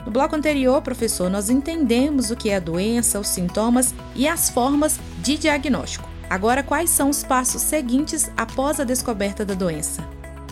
No 0.05 0.13
bloco 0.13 0.37
anterior, 0.37 0.83
professor, 0.83 1.31
nós 1.31 1.49
entendemos 1.49 2.31
o 2.31 2.37
que 2.37 2.51
é 2.51 2.57
a 2.57 2.61
doença, 2.61 3.19
os 3.19 3.29
sintomas 3.29 3.95
e 4.15 4.29
as 4.29 4.51
formas 4.51 5.01
de 5.23 5.39
diagnóstico. 5.39 6.16
Agora, 6.29 6.63
quais 6.63 6.91
são 6.91 7.09
os 7.09 7.23
passos 7.23 7.63
seguintes 7.63 8.29
após 8.37 8.81
a 8.81 8.85
descoberta 8.85 9.45
da 9.45 9.55
doença? 9.55 10.03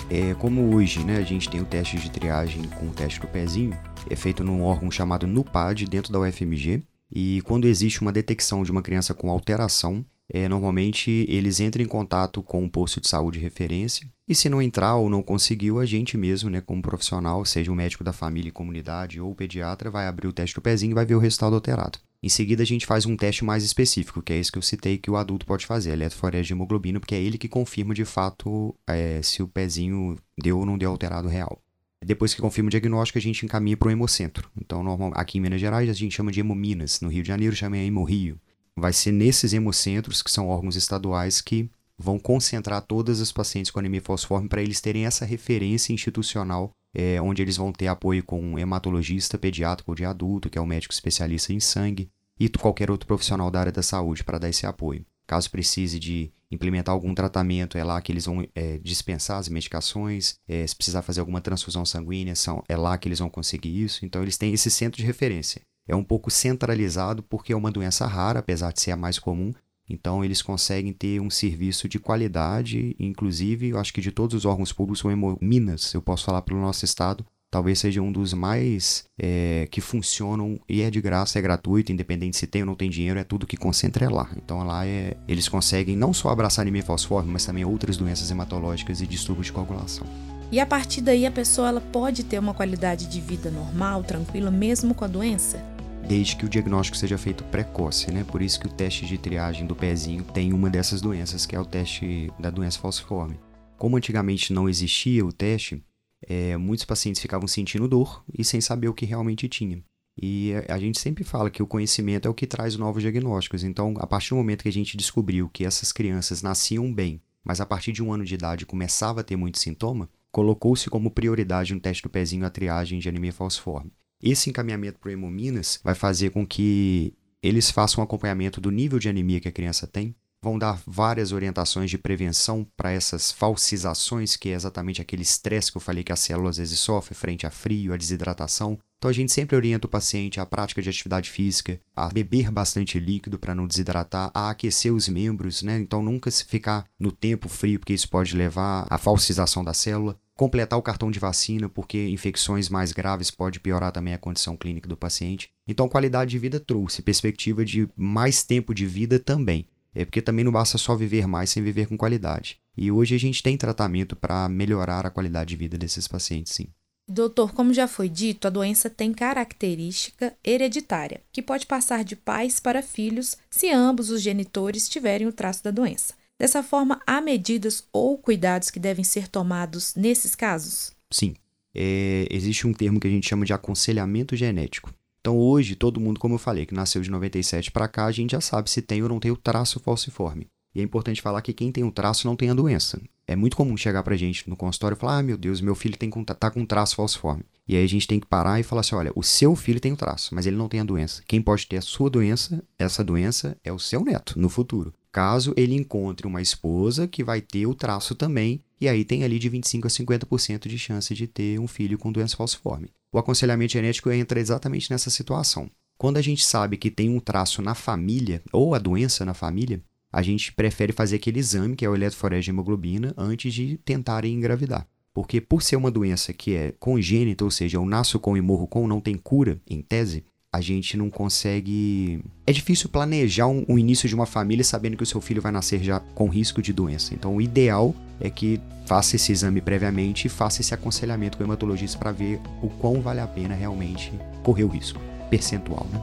É, 0.09 0.33
como 0.35 0.73
hoje 0.75 1.03
né, 1.03 1.17
a 1.17 1.23
gente 1.23 1.51
tem 1.51 1.61
o 1.61 1.65
teste 1.65 1.97
de 1.97 2.11
triagem 2.11 2.63
com 2.79 2.87
o 2.87 2.93
teste 2.93 3.21
do 3.21 3.27
pezinho, 3.27 3.77
é 4.09 4.15
feito 4.15 4.45
num 4.45 4.63
órgão 4.63 4.89
chamado 4.89 5.27
NUPAD 5.27 5.87
dentro 5.87 6.13
da 6.13 6.21
UFMG. 6.21 6.83
E 7.11 7.43
quando 7.43 7.67
existe 7.67 8.03
uma 8.03 8.13
detecção 8.13 8.63
de 8.63 8.71
uma 8.71 8.83
criança 8.83 9.15
com 9.15 9.29
alteração, 9.31 10.05
é, 10.33 10.49
normalmente 10.49 11.27
eles 11.29 11.59
entram 11.59 11.83
em 11.83 11.89
contato 11.89 12.41
com 12.43 12.63
um 12.63 12.69
posto 12.69 13.01
de 13.01 13.09
saúde 13.09 13.39
de 13.39 13.45
referência. 13.45 14.07
E 14.29 14.35
se 14.35 14.49
não 14.49 14.63
entrar 14.63 14.95
ou 14.95 15.11
não 15.11 15.23
conseguiu, 15.23 15.81
a 15.81 15.87
gente 15.87 16.17
mesmo, 16.17 16.49
né, 16.49 16.61
como 16.61 16.83
profissional, 16.83 17.45
seja 17.45 17.73
o 17.73 17.75
médico 17.75 18.05
da 18.05 18.13
família 18.13 18.49
e 18.49 18.53
comunidade 18.53 19.21
ou 19.21 19.33
o 19.33 19.35
pediatra, 19.35 19.91
vai 19.91 20.07
abrir 20.07 20.29
o 20.29 20.33
teste 20.33 20.55
do 20.55 20.63
pezinho 20.63 20.93
e 20.93 20.95
vai 20.95 21.05
ver 21.05 21.17
o 21.17 21.21
resultado 21.21 21.55
alterado. 21.55 21.99
Em 22.25 22.29
seguida, 22.31 22.63
a 22.63 22.67
gente 22.67 22.87
faz 22.87 23.05
um 23.05 23.19
teste 23.19 23.45
mais 23.45 23.63
específico, 23.63 24.23
que 24.23 24.33
é 24.33 24.39
esse 24.39 24.51
que 24.51 24.57
eu 24.57 24.63
citei 24.63 24.97
que 24.97 25.11
o 25.11 25.17
adulto 25.19 25.45
pode 25.45 25.67
fazer, 25.67 25.91
eletroforese 25.91 26.47
de 26.47 26.55
hemoglobina, 26.55 26.99
porque 26.99 27.15
é 27.15 27.21
ele 27.21 27.37
que 27.37 27.51
confirma 27.51 27.93
de 27.93 28.07
fato 28.07 28.75
é, 28.87 29.21
se 29.21 29.43
o 29.43 29.47
pezinho 29.47 30.17
deu 30.35 30.59
ou 30.59 30.65
não 30.65 30.79
deu 30.79 30.91
alterado 30.91 31.29
real. 31.29 31.61
Depois 32.03 32.33
que 32.33 32.41
confirma 32.41 32.69
o 32.69 32.71
diagnóstico, 32.71 33.19
a 33.19 33.21
gente 33.21 33.45
encaminha 33.45 33.77
para 33.77 33.89
o 33.89 33.91
hemocentro. 33.91 34.51
Então, 34.59 34.83
normal, 34.83 35.13
aqui 35.15 35.37
em 35.37 35.41
Minas 35.43 35.61
Gerais, 35.61 35.91
a 35.91 35.93
gente 35.93 36.15
chama 36.15 36.33
de 36.33 36.41
hemominas. 36.41 36.99
No 37.03 37.11
Rio 37.11 37.21
de 37.21 37.29
Janeiro, 37.29 37.55
chama 37.55 37.77
de 37.77 37.83
hemorrio. 37.83 38.41
Vai 38.75 38.95
ser 38.95 39.13
nesses 39.13 39.53
hemocentros, 39.53 40.23
que 40.23 40.31
são 40.31 40.49
órgãos 40.49 40.77
estaduais, 40.77 41.43
que 41.43 41.69
vão 41.99 42.19
concentrar 42.19 42.83
todas 42.83 43.21
as 43.21 43.33
pacientes 43.33 43.71
com 43.71 43.79
anemia 43.79 44.01
falciforme 44.01 44.49
para 44.49 44.63
eles 44.63 44.81
terem 44.81 45.07
essa 45.07 45.25
referência 45.25 45.93
institucional, 45.93 46.71
é, 46.95 47.21
onde 47.21 47.43
eles 47.43 47.57
vão 47.57 47.73
ter 47.73 47.87
apoio 47.87 48.23
com 48.23 48.41
um 48.41 48.59
hematologista 48.59 49.39
pediátrico 49.39 49.95
de 49.95 50.05
adulto, 50.05 50.51
que 50.51 50.59
é 50.59 50.61
o 50.61 50.65
um 50.65 50.69
médico 50.69 50.95
especialista 50.95 51.53
em 51.53 51.61
sangue, 51.61 52.11
e 52.39 52.49
qualquer 52.49 52.91
outro 52.91 53.07
profissional 53.07 53.51
da 53.51 53.61
área 53.61 53.73
da 53.73 53.83
saúde 53.83 54.25
para 54.25 54.39
dar 54.39 54.49
esse 54.49 54.67
apoio. 54.67 55.05
Caso 55.27 55.51
precise 55.51 55.99
de 55.99 56.31
implementar 56.51 56.95
algum 56.95 57.15
tratamento, 57.15 57.79
é 57.79 57.85
lá 57.85 58.01
que 58.01 58.13
eles 58.13 58.27
vão 58.27 58.47
é, 58.55 58.79
dispensar 58.79 59.39
as 59.39 59.49
medicações. 59.49 60.37
É, 60.47 60.67
se 60.67 60.77
precisar 60.77 61.03
fazer 61.03 61.21
alguma 61.21 61.41
transfusão 61.41 61.85
sanguínea, 61.85 62.35
são, 62.35 62.63
é 62.69 62.77
lá 62.77 62.97
que 62.99 63.09
eles 63.09 63.19
vão 63.19 63.31
conseguir 63.31 63.83
isso. 63.83 64.05
Então, 64.05 64.23
eles 64.23 64.37
têm 64.37 64.53
esse 64.53 64.71
centro 64.71 65.01
de 65.01 65.07
referência. 65.07 65.63
É 65.87 65.95
um 65.95 66.05
pouco 66.05 66.31
centralizado 66.31 67.23
porque 67.23 67.53
é 67.53 67.57
uma 67.57 67.71
doença 67.71 68.07
rara, 68.07 68.41
apesar 68.41 68.73
de 68.73 68.81
ser 68.81 68.91
a 68.91 68.97
mais 68.97 69.19
comum. 69.19 69.53
Então, 69.89 70.25
eles 70.25 70.41
conseguem 70.41 70.93
ter 70.93 71.21
um 71.21 71.31
serviço 71.31 71.89
de 71.89 71.99
qualidade, 71.99 72.97
inclusive, 72.99 73.69
eu 73.69 73.79
acho 73.79 73.93
que 73.93 74.01
de 74.01 74.11
todos 74.11 74.35
os 74.35 74.45
órgãos 74.45 74.73
públicos, 74.73 75.05
o 75.05 75.39
Minas, 75.41 75.93
eu 75.93 76.01
posso 76.01 76.25
falar 76.25 76.43
pelo 76.43 76.61
nosso 76.61 76.85
estado, 76.85 77.25
talvez 77.55 77.79
seja 77.79 78.03
um 78.03 78.11
dos 78.11 78.35
mais 78.35 79.05
é, 79.17 79.69
que 79.71 79.81
funcionam 79.81 80.59
e 80.69 80.83
é 80.83 80.91
de 80.91 81.01
graça, 81.01 81.39
é 81.39 81.43
gratuito, 81.43 81.93
independente 81.93 82.37
se 82.37 82.49
tem 82.49 82.63
ou 82.63 82.67
não 82.67 82.75
tem 82.75 82.91
dinheiro, 82.91 83.17
é 83.17 83.23
tudo 83.23 83.47
que 83.47 83.57
concentra 83.57 84.07
é 84.07 84.09
lá. 84.09 84.29
Então 84.37 84.65
lá 84.65 84.85
é, 84.85 85.17
eles 85.29 85.49
conseguem 85.49 85.97
não 85.97 86.13
só 86.13 86.31
abraçar 86.31 86.63
anemia 86.63 86.83
falciforme, 86.83 87.31
mas 87.31 87.45
também 87.45 87.65
outras 87.65 87.97
doenças 87.97 88.29
hematológicas 88.29 89.01
e 89.01 89.07
distúrbios 89.07 89.47
de 89.47 89.53
coagulação. 89.53 90.05
E 90.51 90.59
a 90.59 90.67
partir 90.67 91.01
daí 91.01 91.27
a 91.27 91.31
pessoa 91.31 91.69
ela 91.69 91.81
pode 91.81 92.25
ter 92.25 92.41
uma 92.41 92.55
qualidade 92.55 93.07
de 93.07 93.21
vida 93.21 93.53
normal, 93.53 94.03
tranquila, 94.03 94.51
mesmo 94.51 94.93
com 94.93 95.05
a 95.05 95.09
doença? 95.09 95.74
Desde 96.07 96.37
que 96.37 96.45
o 96.45 96.49
diagnóstico 96.49 96.99
seja 96.99 97.17
feito 97.17 97.43
precoce, 97.45 98.11
né? 98.11 98.25
Por 98.25 98.43
isso 98.43 98.61
que 98.61 98.67
o 98.67 98.71
teste 98.71 99.07
de 99.07 99.17
triagem 99.17 99.67
do 99.67 99.75
pezinho 99.75 100.23
tem 100.23 100.53
uma 100.53 100.69
dessas 100.69 101.01
doenças, 101.01 101.47
que 101.47 101.57
é 101.57 101.61
o 101.61 101.65
teste 101.65 102.31
da 102.39 102.51
doença 102.51 102.79
falciforme. 102.79 103.41
Como 103.79 103.97
antigamente 103.97 104.53
não 104.53 104.69
existia 104.69 105.25
o 105.25 105.33
teste, 105.33 105.83
é, 106.27 106.57
muitos 106.57 106.85
pacientes 106.85 107.23
ficavam 107.23 107.49
sentindo 107.49 107.89
dor 107.89 108.23
e 108.37 108.45
sem 108.45 108.61
saber 108.61 108.89
o 108.89 108.95
que 108.95 109.07
realmente 109.07 109.49
tinha. 109.49 109.83
E 110.21 110.53
a 110.69 110.79
gente 110.79 111.01
sempre 111.01 111.25
fala 111.25 111.51
que 111.51 111.63
o 111.63 111.67
conhecimento 111.67 112.29
é 112.29 112.31
o 112.31 112.35
que 112.35 112.47
traz 112.47 112.77
novos 112.77 113.03
diagnósticos. 113.03 113.65
Então, 113.65 113.95
a 113.99 114.07
partir 114.07 114.31
do 114.31 114.37
momento 114.37 114.63
que 114.63 114.69
a 114.69 114.73
gente 114.73 114.97
descobriu 114.97 115.49
que 115.49 115.65
essas 115.65 115.91
crianças 115.91 116.43
nasciam 116.43 116.93
bem, 116.93 117.21
mas 117.43 117.61
a 117.61 117.67
partir 117.67 117.93
de 117.93 118.03
um 118.03 118.13
ano 118.13 118.25
de 118.25 118.35
idade 118.35 118.65
começava 118.65 119.21
a 119.21 119.25
ter 119.25 119.37
muito 119.37 119.59
sintoma, 119.59 120.09
colocou-se 120.31 120.89
como 120.89 121.11
prioridade 121.11 121.75
no 121.75 121.81
teste 121.81 122.03
do 122.03 122.11
pezinho 122.11 122.47
a 122.47 122.51
triagem 122.51 122.99
de 122.99 123.09
anemia 123.09 123.33
falciforme. 123.33 123.91
Esse 124.25 124.49
encaminhamento 124.49 124.99
para 124.99 125.11
o 125.11 125.13
Hemominas 125.13 125.79
vai 125.85 125.95
fazer 125.95 126.31
com 126.31 126.47
que 126.47 127.13
eles 127.43 127.71
façam 127.71 128.01
um 128.01 128.05
acompanhamento 128.05 128.59
do 128.59 128.71
nível 128.71 128.99
de 128.99 129.07
anemia 129.07 129.39
que 129.39 129.49
a 129.49 129.53
criança 129.53 129.87
tem, 129.87 130.17
vão 130.43 130.59
dar 130.59 130.81
várias 130.87 131.31
orientações 131.31 131.91
de 131.91 131.99
prevenção 131.99 132.67
para 132.75 132.91
essas 132.91 133.31
falsizações, 133.31 134.35
que 134.35 134.49
é 134.49 134.53
exatamente 134.53 135.03
aquele 135.03 135.21
estresse 135.21 135.71
que 135.71 135.77
eu 135.77 135.81
falei 135.81 136.03
que 136.03 136.13
a 136.13 136.17
célula 136.17 136.49
às 136.49 136.57
vezes 136.57 136.81
sofre 136.81 137.15
frente 137.15 137.47
a 137.47 137.51
frio, 137.51 137.93
a 137.93 137.99
desidratação. 137.99 138.79
Então 138.97 139.11
a 139.11 139.15
gente 139.15 139.31
sempre 139.31 139.57
orienta 139.57 139.87
o 139.87 139.91
paciente 139.91 140.41
à 140.41 140.47
prática 140.47 140.81
de 140.81 140.89
atividade 140.89 141.29
física, 141.29 141.79
a 141.95 142.09
beber 142.09 142.51
bastante 142.51 142.99
líquido 142.99 143.39
para 143.39 143.55
não 143.55 143.67
desidratar, 143.67 144.31
a 144.33 144.49
aquecer 144.49 144.95
os 144.95 145.07
membros, 145.07 145.63
né? 145.63 145.79
Então 145.79 146.03
nunca 146.03 146.31
se 146.31 146.47
ficar 146.47 146.87
no 146.99 147.13
tempo 147.13 147.47
frio, 147.47 147.79
porque 147.79 147.93
isso 147.93 148.09
pode 148.09 148.35
levar 148.35 148.87
à 148.89 148.97
falsização 148.97 149.63
da 149.63 149.75
célula 149.75 150.19
completar 150.37 150.79
o 150.79 150.83
cartão 150.83 151.11
de 151.11 151.19
vacina, 151.19 151.69
porque 151.69 152.09
infecções 152.09 152.69
mais 152.69 152.93
graves 152.93 153.31
pode 153.31 153.61
piorar 153.61 153.93
também 153.93 154.15
a 154.15 154.19
condição 154.19 154.57
clínica 154.57 154.89
do 154.89 154.97
paciente. 154.97 155.51
Então, 155.67 155.89
qualidade 155.89 156.31
de 156.31 156.39
vida 156.39 156.59
trouxe 156.59 157.03
perspectiva 157.03 157.65
de 157.65 157.89
mais 157.97 158.43
tempo 158.43 158.75
de 158.75 158.87
vida 158.87 159.19
também. 159.19 159.67
É 159.95 160.05
porque 160.05 160.21
também 160.21 160.45
não 160.45 160.51
basta 160.51 160.77
só 160.77 160.97
viver 160.97 161.27
mais 161.27 161.51
sem 161.51 161.63
viver 161.63 161.87
com 161.87 161.97
qualidade. 161.97 162.59
E 162.77 162.91
hoje 162.91 163.15
a 163.15 163.19
gente 163.19 163.43
tem 163.43 163.57
tratamento 163.57 164.17
para 164.17 164.49
melhorar 164.49 165.07
a 165.07 165.11
qualidade 165.11 165.51
de 165.51 165.57
vida 165.57 165.79
desses 165.79 166.09
pacientes, 166.09 166.53
sim. 166.53 166.67
Doutor, 167.07 167.53
como 167.53 167.73
já 167.73 167.87
foi 167.87 168.09
dito, 168.09 168.47
a 168.47 168.51
doença 168.51 168.89
tem 168.89 169.13
característica 169.13 170.35
hereditária, 170.43 171.21
que 171.31 171.43
pode 171.43 171.67
passar 171.67 172.03
de 172.03 172.17
pais 172.17 172.59
para 172.59 172.83
filhos 172.83 173.37
se 173.51 173.71
ambos 173.71 174.11
os 174.11 174.23
genitores 174.23 174.89
tiverem 174.89 175.27
o 175.27 175.33
traço 175.33 175.63
da 175.63 175.71
doença. 175.71 176.15
Dessa 176.39 176.63
forma, 176.63 177.01
há 177.07 177.21
medidas 177.21 177.85
ou 177.93 178.19
cuidados 178.19 178.71
que 178.71 178.81
devem 178.81 179.05
ser 179.05 179.29
tomados 179.29 179.95
nesses 179.95 180.35
casos? 180.35 180.93
Sim. 181.11 181.35
É, 181.73 182.27
existe 182.31 182.67
um 182.67 182.73
termo 182.73 182.99
que 182.99 183.07
a 183.07 183.11
gente 183.11 183.29
chama 183.29 183.45
de 183.45 183.53
aconselhamento 183.53 184.35
genético. 184.35 184.93
Então, 185.21 185.39
hoje, 185.39 185.75
todo 185.75 186.01
mundo, 186.01 186.21
como 186.21 186.35
eu 186.35 186.39
falei, 186.39 186.67
que 186.67 186.75
nasceu 186.75 187.01
de 187.03 187.11
97 187.11 187.71
para 187.71 187.89
cá, 187.89 188.07
a 188.07 188.13
gente 188.13 188.33
já 188.33 188.41
sabe 188.41 188.69
se 188.69 188.83
tem 188.83 189.03
ou 189.03 189.09
não 189.09 189.21
tem 189.21 189.31
o 189.31 189.37
traço 189.37 189.81
falciforme. 189.81 190.49
E 190.75 190.81
é 190.81 190.83
importante 190.83 191.23
falar 191.23 191.41
que 191.41 191.53
quem 191.53 191.71
tem 191.71 191.85
o 191.85 191.93
traço 191.93 192.27
não 192.27 192.35
tem 192.35 192.51
a 192.51 192.55
doença. 192.55 193.01
É 193.27 193.37
muito 193.37 193.57
comum 193.57 193.77
chegar 193.77 194.03
pra 194.03 194.17
gente 194.17 194.51
no 194.51 194.57
consultório 194.57 194.97
e 194.97 194.99
falar: 194.99 195.19
ah, 195.19 195.23
meu 195.23 195.39
Deus, 195.39 195.61
meu 195.61 195.75
filho 195.75 195.97
tem, 195.97 196.11
tá 196.11 196.51
com 196.51 196.67
traço 196.67 196.97
falciforme. 196.97 197.45
E 197.67 197.77
aí 197.77 197.85
a 197.85 197.89
gente 197.89 198.09
tem 198.09 198.19
que 198.21 198.27
parar 198.27 198.59
e 198.59 198.65
falar 198.65 198.81
assim: 198.81 198.97
olha, 198.97 199.13
o 199.15 199.23
seu 199.23 199.55
filho 199.55 199.81
tem 199.81 199.93
o 199.93 199.97
traço, 199.97 200.35
mas 200.35 200.47
ele 200.47 200.57
não 200.57 200.69
tem 200.69 200.81
a 200.81 200.85
doença. 200.85 201.23
Quem 201.27 201.41
pode 201.41 201.67
ter 201.67 201.77
a 201.77 201.83
sua 201.83 202.11
doença, 202.11 202.63
essa 202.77 203.05
doença 203.05 203.57
é 203.65 203.73
o 203.73 203.79
seu 203.79 204.05
neto 204.05 204.39
no 204.39 204.49
futuro 204.49 204.93
caso 205.15 205.55
ele 205.57 205.77
encontre 205.77 206.27
uma 206.27 206.43
esposa 206.43 207.07
que 207.07 207.23
vai 207.23 207.41
ter 207.41 207.69
o 207.69 207.75
traço 207.75 208.17
também, 208.17 208.61
e 208.81 208.89
aí 208.89 209.05
tem 209.05 209.23
ali 209.23 209.39
de 209.39 209.49
25 209.49 209.87
a 209.87 209.91
50% 209.91 210.67
de 210.67 210.77
chance 210.77 211.15
de 211.15 211.29
ter 211.29 211.61
um 211.61 211.69
filho 211.69 211.97
com 211.97 212.11
doença 212.11 212.37
falciforme. 212.37 212.89
O 213.13 213.19
aconselhamento 213.21 213.75
genético 213.75 214.11
entra 214.11 214.41
exatamente 214.41 214.91
nessa 214.91 215.11
situação. 215.11 215.71
Quando 215.97 216.17
a 216.17 216.21
gente 216.21 216.45
sabe 216.45 216.77
que 216.77 216.91
tem 216.91 217.09
um 217.09 217.21
traço 217.21 217.63
na 217.63 217.77
família, 217.77 218.43
ou 218.53 218.75
a 218.75 218.79
doença 218.81 219.25
na 219.25 219.35
família, 219.35 219.81
a 220.13 220.21
gente 220.21 220.53
prefere 220.53 220.93
fazer 220.93 221.15
aquele 221.15 221.39
exame, 221.39 221.77
que 221.77 221.85
é 221.85 221.89
o 221.89 221.95
eletroforese 221.95 222.47
de 222.47 222.51
hemoglobina, 222.51 223.15
antes 223.17 223.55
de 223.55 223.79
tentarem 223.85 224.35
engravidar. 224.35 224.85
Porque 225.13 225.41
por 225.41 225.63
ser 225.63 225.77
uma 225.77 225.93
doença 225.93 226.33
que 226.33 226.57
é 226.57 226.73
congênita, 226.73 227.45
ou 227.45 227.53
seja, 227.53 227.77
eu 227.77 227.87
nasço 227.87 228.19
com 228.19 228.37
e 228.37 228.41
morro 228.41 228.67
com, 228.67 228.89
não 228.89 229.01
tem 229.01 229.17
cura, 229.17 229.61
em 229.65 229.81
tese, 229.81 230.25
a 230.55 230.61
gente 230.61 230.97
não 230.97 231.11
consegue. 231.11 232.25
É 232.47 232.53
difícil 232.53 232.89
planejar 232.89 233.49
um, 233.49 233.65
um, 233.69 233.77
início 233.77 234.09
de 234.09 234.15
uma 234.15 234.25
família 234.25 234.63
sabendo 234.63 234.97
que 234.97 235.03
o 235.03 235.07
seu 235.07 235.21
filho 235.21 235.43
vai 235.43 235.51
nascer 235.51 235.83
já 235.83 235.99
com 235.99 236.29
risco 236.29 236.63
de 236.63 236.73
doença. 236.73 237.13
Então, 237.13 237.35
o 237.35 237.43
ideal 237.43 237.93
é 238.21 238.31
que 238.31 238.61
faça 238.87 239.17
esse 239.17 239.33
exame 239.33 239.61
previamente 239.61 240.27
e 240.27 240.31
faça 240.31 240.61
esse 240.61 240.73
aconselhamento 240.73 241.37
com 241.37 241.43
o 241.43 241.47
hematologista 241.49 241.99
para 241.99 242.13
ver 242.13 242.41
o 242.63 242.69
quão 242.69 243.01
vale 243.01 243.19
a 243.19 243.27
pena 243.27 243.53
realmente 243.53 244.13
correr 244.45 244.63
o 244.63 244.69
risco 244.69 245.01
percentual. 245.29 245.89
Né? 245.93 246.01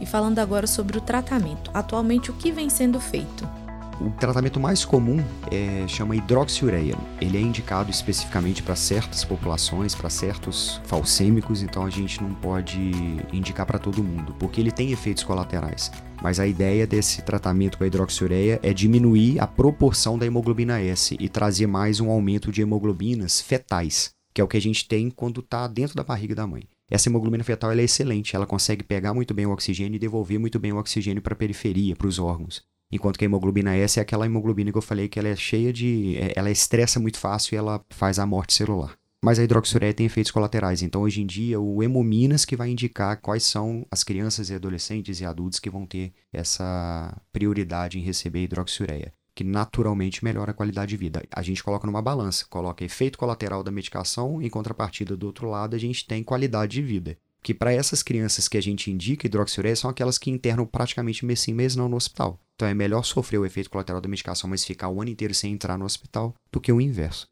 E 0.00 0.06
falando 0.06 0.40
agora 0.40 0.66
sobre 0.66 0.98
o 0.98 1.00
tratamento, 1.00 1.70
atualmente 1.72 2.28
o 2.28 2.34
que 2.34 2.50
vem 2.50 2.68
sendo 2.68 2.98
feito? 2.98 3.48
O 4.04 4.10
tratamento 4.10 4.58
mais 4.58 4.84
comum 4.84 5.24
é, 5.48 5.86
chama 5.86 6.16
hidroxiureia. 6.16 6.96
Ele 7.20 7.38
é 7.38 7.40
indicado 7.40 7.88
especificamente 7.88 8.60
para 8.60 8.74
certas 8.74 9.24
populações, 9.24 9.94
para 9.94 10.10
certos 10.10 10.80
falcêmicos, 10.86 11.62
então 11.62 11.86
a 11.86 11.90
gente 11.90 12.20
não 12.20 12.34
pode 12.34 12.90
indicar 13.32 13.64
para 13.64 13.78
todo 13.78 14.02
mundo, 14.02 14.34
porque 14.40 14.60
ele 14.60 14.72
tem 14.72 14.90
efeitos 14.90 15.22
colaterais. 15.22 15.92
Mas 16.20 16.40
a 16.40 16.46
ideia 16.48 16.84
desse 16.84 17.22
tratamento 17.22 17.78
com 17.78 17.84
a 17.84 17.86
hidroxiureia 17.86 18.58
é 18.60 18.72
diminuir 18.74 19.38
a 19.38 19.46
proporção 19.46 20.18
da 20.18 20.26
hemoglobina 20.26 20.80
S 20.80 21.16
e 21.20 21.28
trazer 21.28 21.68
mais 21.68 22.00
um 22.00 22.10
aumento 22.10 22.50
de 22.50 22.60
hemoglobinas 22.60 23.40
fetais, 23.40 24.10
que 24.34 24.40
é 24.40 24.44
o 24.44 24.48
que 24.48 24.56
a 24.56 24.60
gente 24.60 24.88
tem 24.88 25.10
quando 25.10 25.38
está 25.38 25.68
dentro 25.68 25.94
da 25.94 26.02
barriga 26.02 26.34
da 26.34 26.44
mãe. 26.44 26.64
Essa 26.90 27.08
hemoglobina 27.08 27.44
fetal 27.44 27.70
é 27.70 27.80
excelente, 27.80 28.34
ela 28.34 28.46
consegue 28.46 28.82
pegar 28.82 29.14
muito 29.14 29.32
bem 29.32 29.46
o 29.46 29.52
oxigênio 29.52 29.94
e 29.94 30.00
devolver 30.00 30.40
muito 30.40 30.58
bem 30.58 30.72
o 30.72 30.78
oxigênio 30.78 31.22
para 31.22 31.34
a 31.34 31.36
periferia, 31.36 31.94
para 31.94 32.08
os 32.08 32.18
órgãos. 32.18 32.71
Enquanto 32.92 33.18
que 33.18 33.24
a 33.24 33.26
hemoglobina 33.26 33.74
S 33.74 33.98
é 33.98 34.02
aquela 34.02 34.26
hemoglobina 34.26 34.70
que 34.70 34.76
eu 34.76 34.82
falei 34.82 35.08
que 35.08 35.18
ela 35.18 35.28
é 35.28 35.34
cheia 35.34 35.72
de. 35.72 36.18
É, 36.18 36.34
ela 36.36 36.50
estressa 36.50 37.00
muito 37.00 37.18
fácil 37.18 37.54
e 37.54 37.56
ela 37.56 37.82
faz 37.88 38.18
a 38.18 38.26
morte 38.26 38.52
celular. 38.52 38.94
Mas 39.24 39.38
a 39.38 39.44
hidroxureia 39.44 39.94
tem 39.94 40.04
efeitos 40.04 40.32
colaterais. 40.32 40.82
Então, 40.82 41.02
hoje 41.02 41.22
em 41.22 41.26
dia, 41.26 41.58
o 41.58 41.82
hemominas 41.82 42.44
que 42.44 42.56
vai 42.56 42.68
indicar 42.68 43.20
quais 43.20 43.44
são 43.44 43.86
as 43.90 44.02
crianças 44.02 44.50
e 44.50 44.54
adolescentes 44.54 45.20
e 45.20 45.24
adultos 45.24 45.60
que 45.60 45.70
vão 45.70 45.86
ter 45.86 46.12
essa 46.32 47.16
prioridade 47.32 47.98
em 47.98 48.02
receber 48.02 48.42
hidroxureia, 48.42 49.12
que 49.34 49.44
naturalmente 49.44 50.24
melhora 50.24 50.50
a 50.50 50.54
qualidade 50.54 50.90
de 50.90 50.96
vida. 50.96 51.22
A 51.32 51.40
gente 51.40 51.62
coloca 51.62 51.86
numa 51.86 52.02
balança, 52.02 52.44
coloca 52.50 52.84
efeito 52.84 53.16
colateral 53.16 53.62
da 53.62 53.70
medicação, 53.70 54.42
em 54.42 54.50
contrapartida 54.50 55.16
do 55.16 55.26
outro 55.26 55.48
lado, 55.48 55.76
a 55.76 55.78
gente 55.78 56.04
tem 56.04 56.24
qualidade 56.24 56.72
de 56.72 56.82
vida 56.82 57.16
que 57.42 57.52
para 57.52 57.72
essas 57.72 58.02
crianças 58.02 58.48
que 58.48 58.56
a 58.56 58.62
gente 58.62 58.90
indica 58.90 59.26
hidroxiureia 59.26 59.74
são 59.74 59.90
aquelas 59.90 60.16
que 60.16 60.30
internam 60.30 60.66
praticamente 60.66 61.26
mês 61.26 61.40
sim, 61.40 61.52
mês 61.52 61.74
não 61.74 61.88
no 61.88 61.96
hospital. 61.96 62.38
Então 62.54 62.68
é 62.68 62.74
melhor 62.74 63.04
sofrer 63.04 63.38
o 63.38 63.46
efeito 63.46 63.68
colateral 63.68 64.00
da 64.00 64.08
medicação, 64.08 64.48
mas 64.48 64.64
ficar 64.64 64.88
o 64.88 65.00
ano 65.00 65.10
inteiro 65.10 65.34
sem 65.34 65.52
entrar 65.52 65.76
no 65.76 65.84
hospital, 65.84 66.34
do 66.52 66.60
que 66.60 66.72
o 66.72 66.80
inverso. 66.80 67.28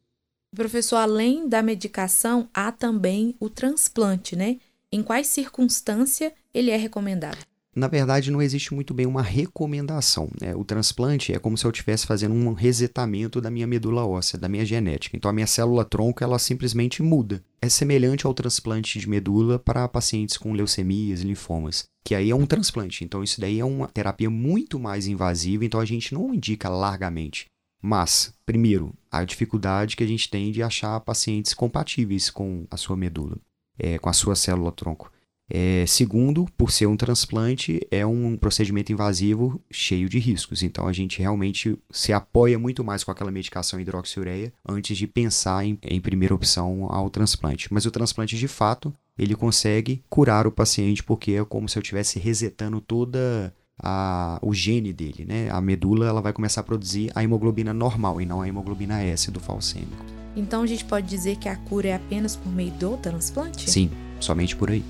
Professor, 0.54 0.96
além 0.96 1.48
da 1.48 1.62
medicação, 1.62 2.48
há 2.52 2.72
também 2.72 3.36
o 3.38 3.48
transplante, 3.48 4.34
né? 4.34 4.58
Em 4.90 5.02
quais 5.02 5.28
circunstâncias 5.28 6.32
ele 6.52 6.72
é 6.72 6.76
recomendado? 6.76 7.38
Na 7.74 7.86
verdade, 7.86 8.30
não 8.30 8.42
existe 8.42 8.74
muito 8.74 8.92
bem 8.92 9.06
uma 9.06 9.22
recomendação. 9.22 10.28
Né? 10.40 10.54
O 10.56 10.64
transplante 10.64 11.32
é 11.32 11.38
como 11.38 11.56
se 11.56 11.64
eu 11.64 11.70
estivesse 11.70 12.06
fazendo 12.06 12.34
um 12.34 12.52
resetamento 12.52 13.40
da 13.40 13.50
minha 13.50 13.66
medula 13.66 14.04
óssea, 14.04 14.38
da 14.38 14.48
minha 14.48 14.64
genética. 14.64 15.16
Então, 15.16 15.30
a 15.30 15.34
minha 15.34 15.46
célula 15.46 15.84
tronco 15.84 16.24
ela 16.24 16.38
simplesmente 16.38 17.02
muda. 17.02 17.42
É 17.62 17.68
semelhante 17.68 18.26
ao 18.26 18.34
transplante 18.34 18.98
de 18.98 19.08
medula 19.08 19.58
para 19.58 19.86
pacientes 19.86 20.36
com 20.36 20.52
leucemias, 20.52 21.20
linfomas, 21.20 21.84
que 22.04 22.14
aí 22.14 22.30
é 22.30 22.34
um 22.34 22.46
transplante. 22.46 23.04
Então, 23.04 23.22
isso 23.22 23.40
daí 23.40 23.60
é 23.60 23.64
uma 23.64 23.86
terapia 23.86 24.30
muito 24.30 24.78
mais 24.78 25.06
invasiva, 25.06 25.64
então 25.64 25.78
a 25.78 25.84
gente 25.84 26.12
não 26.12 26.34
indica 26.34 26.68
largamente. 26.68 27.46
Mas, 27.80 28.34
primeiro, 28.44 28.92
a 29.10 29.24
dificuldade 29.24 29.96
que 29.96 30.04
a 30.04 30.06
gente 30.06 30.28
tem 30.28 30.50
de 30.50 30.62
achar 30.62 31.00
pacientes 31.00 31.54
compatíveis 31.54 32.28
com 32.28 32.66
a 32.70 32.76
sua 32.76 32.96
medula, 32.96 33.38
é, 33.78 33.98
com 33.98 34.08
a 34.08 34.12
sua 34.12 34.34
célula 34.34 34.72
tronco. 34.72 35.10
É, 35.52 35.84
segundo, 35.84 36.46
por 36.56 36.70
ser 36.70 36.86
um 36.86 36.96
transplante, 36.96 37.80
é 37.90 38.06
um 38.06 38.36
procedimento 38.36 38.92
invasivo 38.92 39.60
cheio 39.68 40.08
de 40.08 40.20
riscos. 40.20 40.62
Então 40.62 40.86
a 40.86 40.92
gente 40.92 41.18
realmente 41.18 41.76
se 41.90 42.12
apoia 42.12 42.56
muito 42.56 42.84
mais 42.84 43.02
com 43.02 43.10
aquela 43.10 43.32
medicação 43.32 43.80
hidroxiureia 43.80 44.52
antes 44.66 44.96
de 44.96 45.08
pensar 45.08 45.64
em, 45.64 45.76
em 45.82 46.00
primeira 46.00 46.34
opção 46.34 46.86
ao 46.88 47.10
transplante. 47.10 47.72
Mas 47.72 47.84
o 47.84 47.90
transplante, 47.90 48.36
de 48.36 48.46
fato, 48.46 48.94
ele 49.18 49.34
consegue 49.34 50.04
curar 50.08 50.46
o 50.46 50.52
paciente 50.52 51.02
porque 51.02 51.32
é 51.32 51.44
como 51.44 51.68
se 51.68 51.76
eu 51.76 51.82
estivesse 51.82 52.20
resetando 52.20 52.80
toda 52.80 53.52
a, 53.82 54.38
o 54.42 54.54
gene 54.54 54.92
dele, 54.92 55.24
né? 55.26 55.48
A 55.50 55.60
medula 55.60 56.06
ela 56.06 56.20
vai 56.20 56.32
começar 56.32 56.60
a 56.60 56.64
produzir 56.64 57.10
a 57.14 57.24
hemoglobina 57.24 57.74
normal 57.74 58.20
e 58.20 58.26
não 58.26 58.40
a 58.40 58.48
hemoglobina 58.48 59.02
S 59.02 59.30
do 59.30 59.40
falcêmico. 59.40 60.04
Então 60.36 60.62
a 60.62 60.66
gente 60.66 60.84
pode 60.84 61.08
dizer 61.08 61.36
que 61.36 61.48
a 61.48 61.56
cura 61.56 61.88
é 61.88 61.94
apenas 61.94 62.36
por 62.36 62.52
meio 62.52 62.70
do 62.72 62.96
transplante? 62.96 63.68
Sim, 63.68 63.90
somente 64.20 64.54
por 64.54 64.70
aí. 64.70 64.84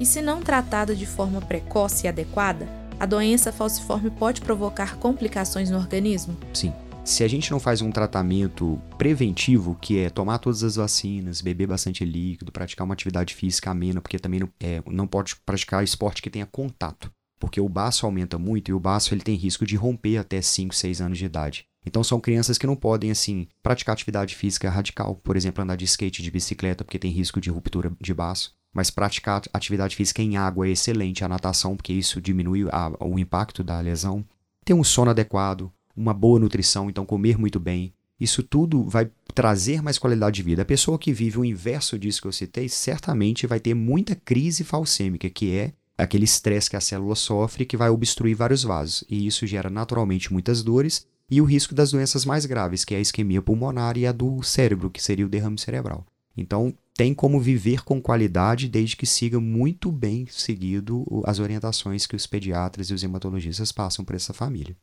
E 0.00 0.06
se 0.06 0.22
não 0.22 0.40
tratada 0.40 0.96
de 0.96 1.04
forma 1.04 1.42
precoce 1.42 2.06
e 2.06 2.08
adequada, 2.08 2.66
a 2.98 3.04
doença 3.04 3.52
falciforme 3.52 4.10
pode 4.10 4.40
provocar 4.40 4.96
complicações 4.96 5.68
no 5.68 5.76
organismo? 5.76 6.34
Sim. 6.54 6.72
Se 7.04 7.22
a 7.22 7.28
gente 7.28 7.50
não 7.50 7.60
faz 7.60 7.82
um 7.82 7.90
tratamento 7.90 8.80
preventivo, 8.96 9.76
que 9.78 9.98
é 9.98 10.08
tomar 10.08 10.38
todas 10.38 10.64
as 10.64 10.76
vacinas, 10.76 11.42
beber 11.42 11.66
bastante 11.66 12.02
líquido, 12.02 12.50
praticar 12.50 12.86
uma 12.86 12.94
atividade 12.94 13.34
física 13.34 13.70
amena, 13.70 14.00
porque 14.00 14.18
também 14.18 14.40
não, 14.40 14.48
é, 14.58 14.82
não 14.86 15.06
pode 15.06 15.36
praticar 15.44 15.84
esporte 15.84 16.22
que 16.22 16.30
tenha 16.30 16.46
contato, 16.46 17.10
porque 17.38 17.60
o 17.60 17.68
baço 17.68 18.06
aumenta 18.06 18.38
muito 18.38 18.70
e 18.70 18.74
o 18.74 18.80
baço 18.80 19.12
ele 19.12 19.22
tem 19.22 19.34
risco 19.34 19.66
de 19.66 19.76
romper 19.76 20.16
até 20.16 20.40
5, 20.40 20.74
6 20.74 21.00
anos 21.02 21.18
de 21.18 21.26
idade. 21.26 21.64
Então 21.84 22.04
são 22.04 22.20
crianças 22.20 22.56
que 22.56 22.66
não 22.66 22.76
podem 22.76 23.10
assim 23.10 23.48
praticar 23.62 23.94
atividade 23.94 24.34
física 24.34 24.70
radical, 24.70 25.16
por 25.16 25.36
exemplo, 25.36 25.62
andar 25.62 25.76
de 25.76 25.84
skate, 25.84 26.22
de 26.22 26.30
bicicleta, 26.30 26.84
porque 26.84 26.98
tem 26.98 27.10
risco 27.10 27.40
de 27.40 27.50
ruptura 27.50 27.92
de 28.00 28.14
baço. 28.14 28.54
Mas 28.72 28.90
praticar 28.90 29.42
atividade 29.52 29.96
física 29.96 30.22
em 30.22 30.36
água 30.36 30.66
é 30.66 30.70
excelente, 30.70 31.24
a 31.24 31.28
natação, 31.28 31.76
porque 31.76 31.92
isso 31.92 32.20
diminui 32.20 32.68
a, 32.70 32.92
o 33.00 33.18
impacto 33.18 33.64
da 33.64 33.80
lesão. 33.80 34.24
Ter 34.64 34.74
um 34.74 34.84
sono 34.84 35.10
adequado, 35.10 35.70
uma 35.96 36.14
boa 36.14 36.38
nutrição, 36.38 36.88
então 36.88 37.04
comer 37.04 37.36
muito 37.36 37.58
bem, 37.58 37.92
isso 38.20 38.42
tudo 38.42 38.84
vai 38.84 39.10
trazer 39.34 39.82
mais 39.82 39.98
qualidade 39.98 40.36
de 40.36 40.42
vida. 40.42 40.62
A 40.62 40.66
pessoa 40.66 40.98
que 40.98 41.12
vive 41.12 41.38
o 41.38 41.44
inverso 41.44 41.98
disso 41.98 42.20
que 42.20 42.28
eu 42.28 42.32
citei, 42.32 42.68
certamente 42.68 43.46
vai 43.46 43.58
ter 43.58 43.74
muita 43.74 44.14
crise 44.14 44.62
falcêmica, 44.62 45.30
que 45.30 45.56
é 45.56 45.72
aquele 45.96 46.24
estresse 46.24 46.68
que 46.68 46.76
a 46.76 46.80
célula 46.80 47.14
sofre 47.14 47.64
que 47.64 47.76
vai 47.76 47.88
obstruir 47.88 48.36
vários 48.36 48.62
vasos. 48.62 49.04
E 49.08 49.26
isso 49.26 49.46
gera 49.46 49.70
naturalmente 49.70 50.32
muitas 50.32 50.62
dores 50.62 51.06
e 51.30 51.40
o 51.40 51.44
risco 51.44 51.74
das 51.74 51.92
doenças 51.92 52.24
mais 52.26 52.44
graves, 52.44 52.84
que 52.84 52.94
é 52.94 52.98
a 52.98 53.00
isquemia 53.00 53.40
pulmonar 53.40 53.96
e 53.96 54.06
a 54.06 54.12
do 54.12 54.42
cérebro, 54.42 54.90
que 54.90 55.02
seria 55.02 55.24
o 55.24 55.28
derrame 55.28 55.58
cerebral. 55.58 56.04
Então, 56.36 56.74
tem 56.96 57.14
como 57.14 57.40
viver 57.40 57.82
com 57.82 58.00
qualidade 58.00 58.68
desde 58.68 58.96
que 58.96 59.06
siga 59.06 59.40
muito 59.40 59.90
bem 59.90 60.26
seguido 60.30 61.04
as 61.24 61.38
orientações 61.38 62.06
que 62.06 62.16
os 62.16 62.26
pediatras 62.26 62.90
e 62.90 62.94
os 62.94 63.02
hematologistas 63.02 63.72
passam 63.72 64.04
para 64.04 64.16
essa 64.16 64.32
família. 64.32 64.76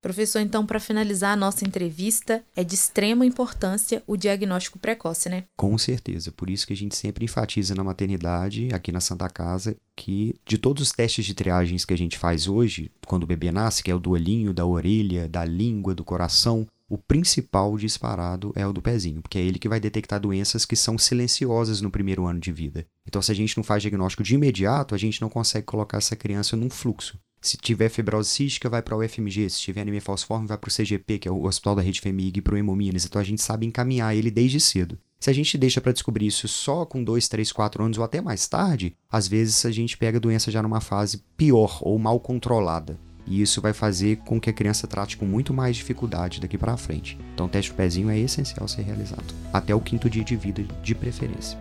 Professor, 0.00 0.38
então, 0.38 0.64
para 0.64 0.78
finalizar 0.78 1.32
a 1.32 1.36
nossa 1.36 1.64
entrevista, 1.64 2.44
é 2.54 2.62
de 2.62 2.74
extrema 2.74 3.26
importância 3.26 4.00
o 4.06 4.16
diagnóstico 4.16 4.78
precoce, 4.78 5.28
né? 5.28 5.44
Com 5.56 5.76
certeza. 5.76 6.30
Por 6.30 6.48
isso 6.48 6.64
que 6.64 6.72
a 6.72 6.76
gente 6.76 6.94
sempre 6.94 7.24
enfatiza 7.24 7.74
na 7.74 7.82
maternidade, 7.82 8.68
aqui 8.72 8.92
na 8.92 9.00
Santa 9.00 9.28
Casa, 9.28 9.76
que 9.96 10.36
de 10.46 10.56
todos 10.56 10.84
os 10.84 10.92
testes 10.92 11.26
de 11.26 11.34
triagens 11.34 11.84
que 11.84 11.92
a 11.92 11.98
gente 11.98 12.16
faz 12.16 12.46
hoje, 12.46 12.92
quando 13.06 13.24
o 13.24 13.26
bebê 13.26 13.50
nasce, 13.50 13.82
que 13.82 13.90
é 13.90 13.94
o 13.94 13.98
do 13.98 14.12
olhinho, 14.12 14.54
da 14.54 14.64
orelha, 14.64 15.28
da 15.28 15.44
língua, 15.44 15.96
do 15.96 16.04
coração, 16.04 16.64
o 16.88 16.96
principal 16.96 17.76
disparado 17.76 18.52
é 18.56 18.66
o 18.66 18.72
do 18.72 18.80
pezinho, 18.80 19.20
porque 19.20 19.38
é 19.38 19.42
ele 19.42 19.58
que 19.58 19.68
vai 19.68 19.78
detectar 19.78 20.18
doenças 20.18 20.64
que 20.64 20.74
são 20.74 20.96
silenciosas 20.96 21.82
no 21.82 21.90
primeiro 21.90 22.26
ano 22.26 22.40
de 22.40 22.50
vida. 22.50 22.86
Então, 23.06 23.20
se 23.20 23.30
a 23.30 23.34
gente 23.34 23.56
não 23.56 23.64
faz 23.64 23.82
diagnóstico 23.82 24.22
de 24.22 24.34
imediato, 24.34 24.94
a 24.94 24.98
gente 24.98 25.20
não 25.20 25.28
consegue 25.28 25.66
colocar 25.66 25.98
essa 25.98 26.16
criança 26.16 26.56
num 26.56 26.70
fluxo. 26.70 27.18
Se 27.40 27.56
tiver 27.56 27.88
fibrose 27.88 28.30
cística, 28.30 28.68
vai 28.68 28.82
para 28.82 28.96
o 28.96 29.04
UFMG. 29.04 29.48
Se 29.50 29.60
tiver 29.60 29.82
anemia 29.82 30.00
falciforme, 30.00 30.46
vai 30.46 30.58
para 30.58 30.68
o 30.68 30.72
CGP, 30.72 31.18
que 31.18 31.28
é 31.28 31.30
o 31.30 31.44
Hospital 31.44 31.76
da 31.76 31.82
Rede 31.82 32.00
FEMIG, 32.00 32.40
para 32.40 32.54
o 32.54 32.56
Hemominas. 32.56 33.04
Então 33.04 33.20
a 33.20 33.24
gente 33.24 33.42
sabe 33.42 33.66
encaminhar 33.66 34.16
ele 34.16 34.30
desde 34.30 34.58
cedo. 34.58 34.98
Se 35.20 35.30
a 35.30 35.32
gente 35.32 35.58
deixa 35.58 35.80
para 35.80 35.92
descobrir 35.92 36.26
isso 36.26 36.48
só 36.48 36.84
com 36.84 37.02
2, 37.02 37.28
3, 37.28 37.52
4 37.52 37.84
anos 37.84 37.98
ou 37.98 38.04
até 38.04 38.20
mais 38.20 38.46
tarde, 38.46 38.96
às 39.10 39.28
vezes 39.28 39.64
a 39.66 39.70
gente 39.70 39.96
pega 39.96 40.18
a 40.18 40.20
doença 40.20 40.50
já 40.50 40.62
numa 40.62 40.80
fase 40.80 41.22
pior 41.36 41.78
ou 41.82 41.98
mal 41.98 42.18
controlada. 42.18 42.98
E 43.28 43.42
isso 43.42 43.60
vai 43.60 43.74
fazer 43.74 44.16
com 44.24 44.40
que 44.40 44.48
a 44.48 44.52
criança 44.52 44.86
trate 44.86 45.16
com 45.16 45.26
muito 45.26 45.52
mais 45.52 45.76
dificuldade 45.76 46.40
daqui 46.40 46.56
para 46.56 46.76
frente. 46.78 47.18
Então 47.34 47.46
o 47.46 47.48
teste 47.48 47.70
do 47.70 47.76
pezinho 47.76 48.08
é 48.08 48.18
essencial 48.18 48.66
ser 48.66 48.82
realizado, 48.82 49.34
até 49.52 49.74
o 49.74 49.80
quinto 49.80 50.08
dia 50.08 50.24
de 50.24 50.34
vida 50.34 50.64
de 50.82 50.94
preferência. 50.94 51.58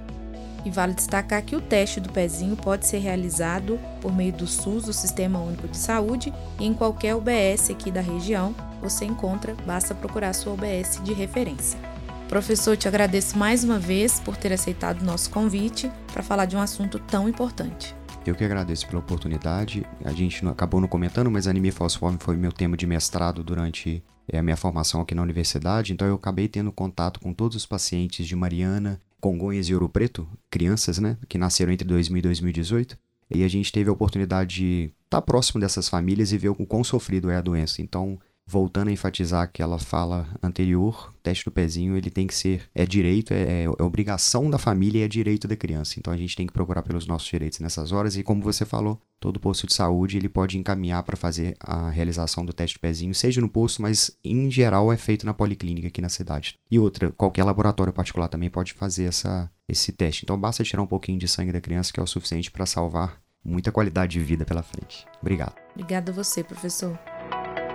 E 0.66 0.70
vale 0.70 0.94
destacar 0.94 1.44
que 1.44 1.56
o 1.56 1.62
teste 1.62 2.00
do 2.00 2.10
pezinho 2.10 2.56
pode 2.56 2.88
ser 2.88 2.98
realizado 2.98 3.80
por 4.02 4.14
meio 4.14 4.34
do 4.34 4.48
SUS, 4.48 4.88
o 4.88 4.94
Sistema 4.94 5.40
Único 5.40 5.68
de 5.68 5.78
Saúde, 5.78 6.34
e 6.60 6.66
em 6.66 6.74
qualquer 6.74 7.16
UBS 7.16 7.70
aqui 7.70 7.92
da 7.92 8.02
região 8.02 8.56
você 8.82 9.06
encontra, 9.06 9.56
basta 9.66 9.94
procurar 9.94 10.34
sua 10.34 10.54
UBS 10.54 11.02
de 11.04 11.14
referência. 11.14 11.80
Professor, 12.28 12.76
te 12.76 12.88
agradeço 12.88 13.38
mais 13.38 13.64
uma 13.64 13.80
vez 13.80 14.20
por 14.20 14.36
ter 14.36 14.52
aceitado 14.52 15.02
o 15.02 15.06
nosso 15.06 15.30
convite 15.30 15.90
para 16.12 16.24
falar 16.24 16.46
de 16.46 16.58
um 16.58 16.62
assunto 16.62 17.00
tão 17.00 17.30
importante. 17.30 17.96
Eu 18.28 18.36
que 18.36 18.44
agradeço 18.44 18.86
pela 18.86 19.00
oportunidade. 19.00 19.86
A 20.04 20.12
gente 20.12 20.44
não, 20.44 20.52
acabou 20.52 20.82
não 20.82 20.88
comentando, 20.90 21.32
mas 21.32 21.48
anemia 21.48 21.72
falciforme 21.72 22.18
foi 22.20 22.36
meu 22.36 22.52
tema 22.52 22.76
de 22.76 22.86
mestrado 22.86 23.42
durante 23.42 24.04
é, 24.28 24.38
a 24.38 24.44
minha 24.44 24.58
formação 24.58 25.00
aqui 25.00 25.16
na 25.16 25.22
universidade, 25.22 25.94
então 25.94 26.06
eu 26.06 26.16
acabei 26.16 26.50
tendo 26.50 26.70
contato 26.70 27.22
com 27.22 27.34
todos 27.34 27.56
os 27.56 27.66
pacientes 27.66 28.28
de 28.28 28.36
Mariana, 28.36 29.02
Congonhas 29.22 29.70
e 29.70 29.74
Ouro 29.74 29.88
Preto, 29.88 30.28
crianças, 30.50 31.00
né, 31.00 31.18
que 31.30 31.38
nasceram 31.38 31.72
entre 31.72 31.88
2000 31.88 32.20
e 32.20 32.22
2018. 32.22 32.98
E 33.34 33.44
a 33.46 33.48
gente 33.48 33.72
teve 33.72 33.90
a 33.90 33.94
oportunidade 33.94 34.56
de 34.56 34.94
estar 35.06 35.22
tá 35.22 35.22
próximo 35.22 35.62
dessas 35.62 35.88
famílias 35.88 36.34
e 36.34 36.38
ver 36.38 36.50
o 36.50 36.66
quão 36.66 36.84
sofrido 36.84 37.30
é 37.30 37.38
a 37.38 37.42
doença. 37.42 37.82
Então, 37.82 38.20
voltando 38.48 38.88
a 38.88 38.92
enfatizar 38.92 39.44
aquela 39.44 39.78
fala 39.78 40.26
anterior, 40.42 41.14
teste 41.22 41.44
do 41.44 41.52
pezinho 41.52 41.98
ele 41.98 42.10
tem 42.10 42.26
que 42.26 42.34
ser 42.34 42.62
é 42.74 42.86
direito, 42.86 43.34
é, 43.34 43.64
é, 43.64 43.70
obrigação 43.84 44.50
da 44.50 44.58
família 44.58 45.00
e 45.00 45.04
é 45.04 45.08
direito 45.08 45.48
da 45.48 45.56
criança. 45.56 45.96
Então 46.00 46.14
a 46.14 46.18
gente 46.18 46.36
tem 46.36 46.48
que 46.48 46.54
procurar 46.54 46.82
pelos 46.82 47.06
nossos 47.06 47.28
direitos 47.28 47.60
nessas 47.60 47.92
horas 47.92 48.16
e 48.16 48.24
como 48.24 48.42
você 48.42 48.66
falou, 48.66 49.02
todo 49.20 49.40
posto 49.40 49.68
de 49.68 49.74
saúde 49.74 50.16
ele 50.16 50.30
pode 50.30 50.58
encaminhar 50.58 51.04
para 51.04 51.18
fazer 51.18 51.58
a 51.60 51.90
realização 51.90 52.46
do 52.46 52.54
teste 52.54 52.78
do 52.78 52.80
pezinho, 52.80 53.14
seja 53.14 53.42
no 53.42 53.50
posto, 53.50 53.82
mas 53.82 54.18
em 54.24 54.50
geral 54.50 54.94
é 54.94 54.98
feito 54.98 55.26
na 55.26 55.34
policlínica 55.34 55.90
aqui 55.90 56.00
na 56.00 56.10
cidade. 56.10 56.58
E 56.72 56.80
outra, 56.80 57.12
qualquer 57.12 57.44
laboratório 57.44 57.92
particular 57.92 58.30
também 58.30 58.50
pode 58.50 58.74
fazer 58.74 59.06
essa, 59.06 59.52
esse 59.68 59.92
teste. 59.92 60.24
Então 60.24 60.40
basta 60.40 60.64
tirar 60.64 60.82
um 60.82 60.88
pouquinho 60.88 61.20
de 61.20 61.28
sangue 61.28 61.52
da 61.52 61.60
criança 61.60 61.92
que 61.92 62.00
é 62.00 62.04
o 62.04 62.08
suficiente 62.08 62.50
para 62.50 62.66
salvar 62.66 63.20
muita 63.44 63.72
qualidade 63.72 64.14
de 64.14 64.20
vida 64.24 64.46
pela 64.46 64.64
frente. 64.64 65.06
Obrigado. 65.22 65.56
Obrigada 65.74 66.12
a 66.12 66.16
você, 66.16 66.44
professor. 66.44 66.98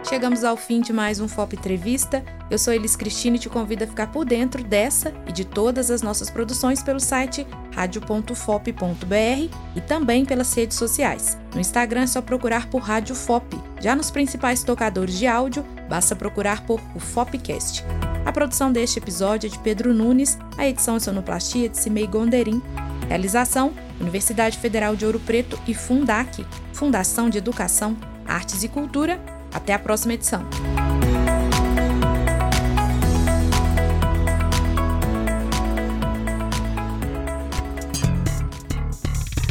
Chegamos 0.04 0.42
ao 0.42 0.56
fim 0.56 0.80
de 0.80 0.92
mais 0.92 1.20
um 1.20 1.28
FOP 1.28 1.54
Entrevista. 1.54 2.24
Eu 2.50 2.58
sou 2.58 2.74
Elis 2.74 2.96
Cristina 2.96 3.36
e 3.36 3.38
te 3.38 3.48
convido 3.48 3.84
a 3.84 3.86
ficar 3.86 4.08
por 4.08 4.24
dentro 4.24 4.62
dessa 4.62 5.14
e 5.28 5.32
de 5.32 5.44
todas 5.44 5.90
as 5.90 6.02
nossas 6.02 6.28
produções 6.28 6.82
pelo 6.82 6.98
site 6.98 7.46
radio.fop.br 7.74 9.56
e 9.76 9.80
também 9.80 10.24
pelas 10.24 10.52
redes 10.52 10.76
sociais. 10.76 11.38
No 11.54 11.60
Instagram 11.60 12.02
é 12.02 12.06
só 12.08 12.20
procurar 12.20 12.68
por 12.68 12.82
Rádio 12.82 13.14
FOP. 13.14 13.56
Já 13.80 13.94
nos 13.94 14.10
principais 14.10 14.64
tocadores 14.64 15.16
de 15.16 15.26
áudio, 15.26 15.64
basta 15.88 16.16
procurar 16.16 16.66
por 16.66 16.80
o 16.94 17.00
FOPcast. 17.00 17.84
A 18.26 18.32
produção 18.32 18.72
deste 18.72 18.98
episódio 18.98 19.46
é 19.46 19.50
de 19.50 19.58
Pedro 19.60 19.94
Nunes, 19.94 20.36
a 20.58 20.66
edição 20.66 20.96
e 20.96 21.00
sonoplastia 21.00 21.68
de 21.68 21.78
Cimei 21.78 22.08
Gonderim. 22.08 22.60
Realização: 23.08 23.72
Universidade 24.00 24.58
Federal 24.58 24.96
de 24.96 25.06
Ouro 25.06 25.20
Preto 25.20 25.58
e 25.66 25.72
Fundac, 25.74 26.44
Fundação 26.72 27.30
de 27.30 27.38
Educação, 27.38 27.96
Artes 28.26 28.62
e 28.64 28.68
Cultura 28.68 29.41
até 29.52 29.74
a 29.74 29.78
próxima 29.78 30.14
edição. 30.14 30.44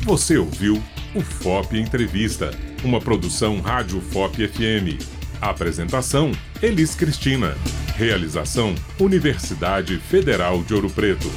Você 0.04 0.38
ouviu 0.38 0.82
o 1.16 1.22
FOP 1.22 1.80
Entrevista, 1.80 2.52
uma 2.84 3.00
produção 3.00 3.62
Rádio 3.62 4.02
FOP 4.02 4.48
FM. 4.48 5.02
Apresentação: 5.40 6.32
Elis 6.62 6.96
Cristina. 6.96 7.56
Realização: 7.96 8.76
Universidade 9.00 9.98
Federal 10.00 10.64
de 10.64 10.74
Ouro 10.74 10.90
Preto. 10.90 11.30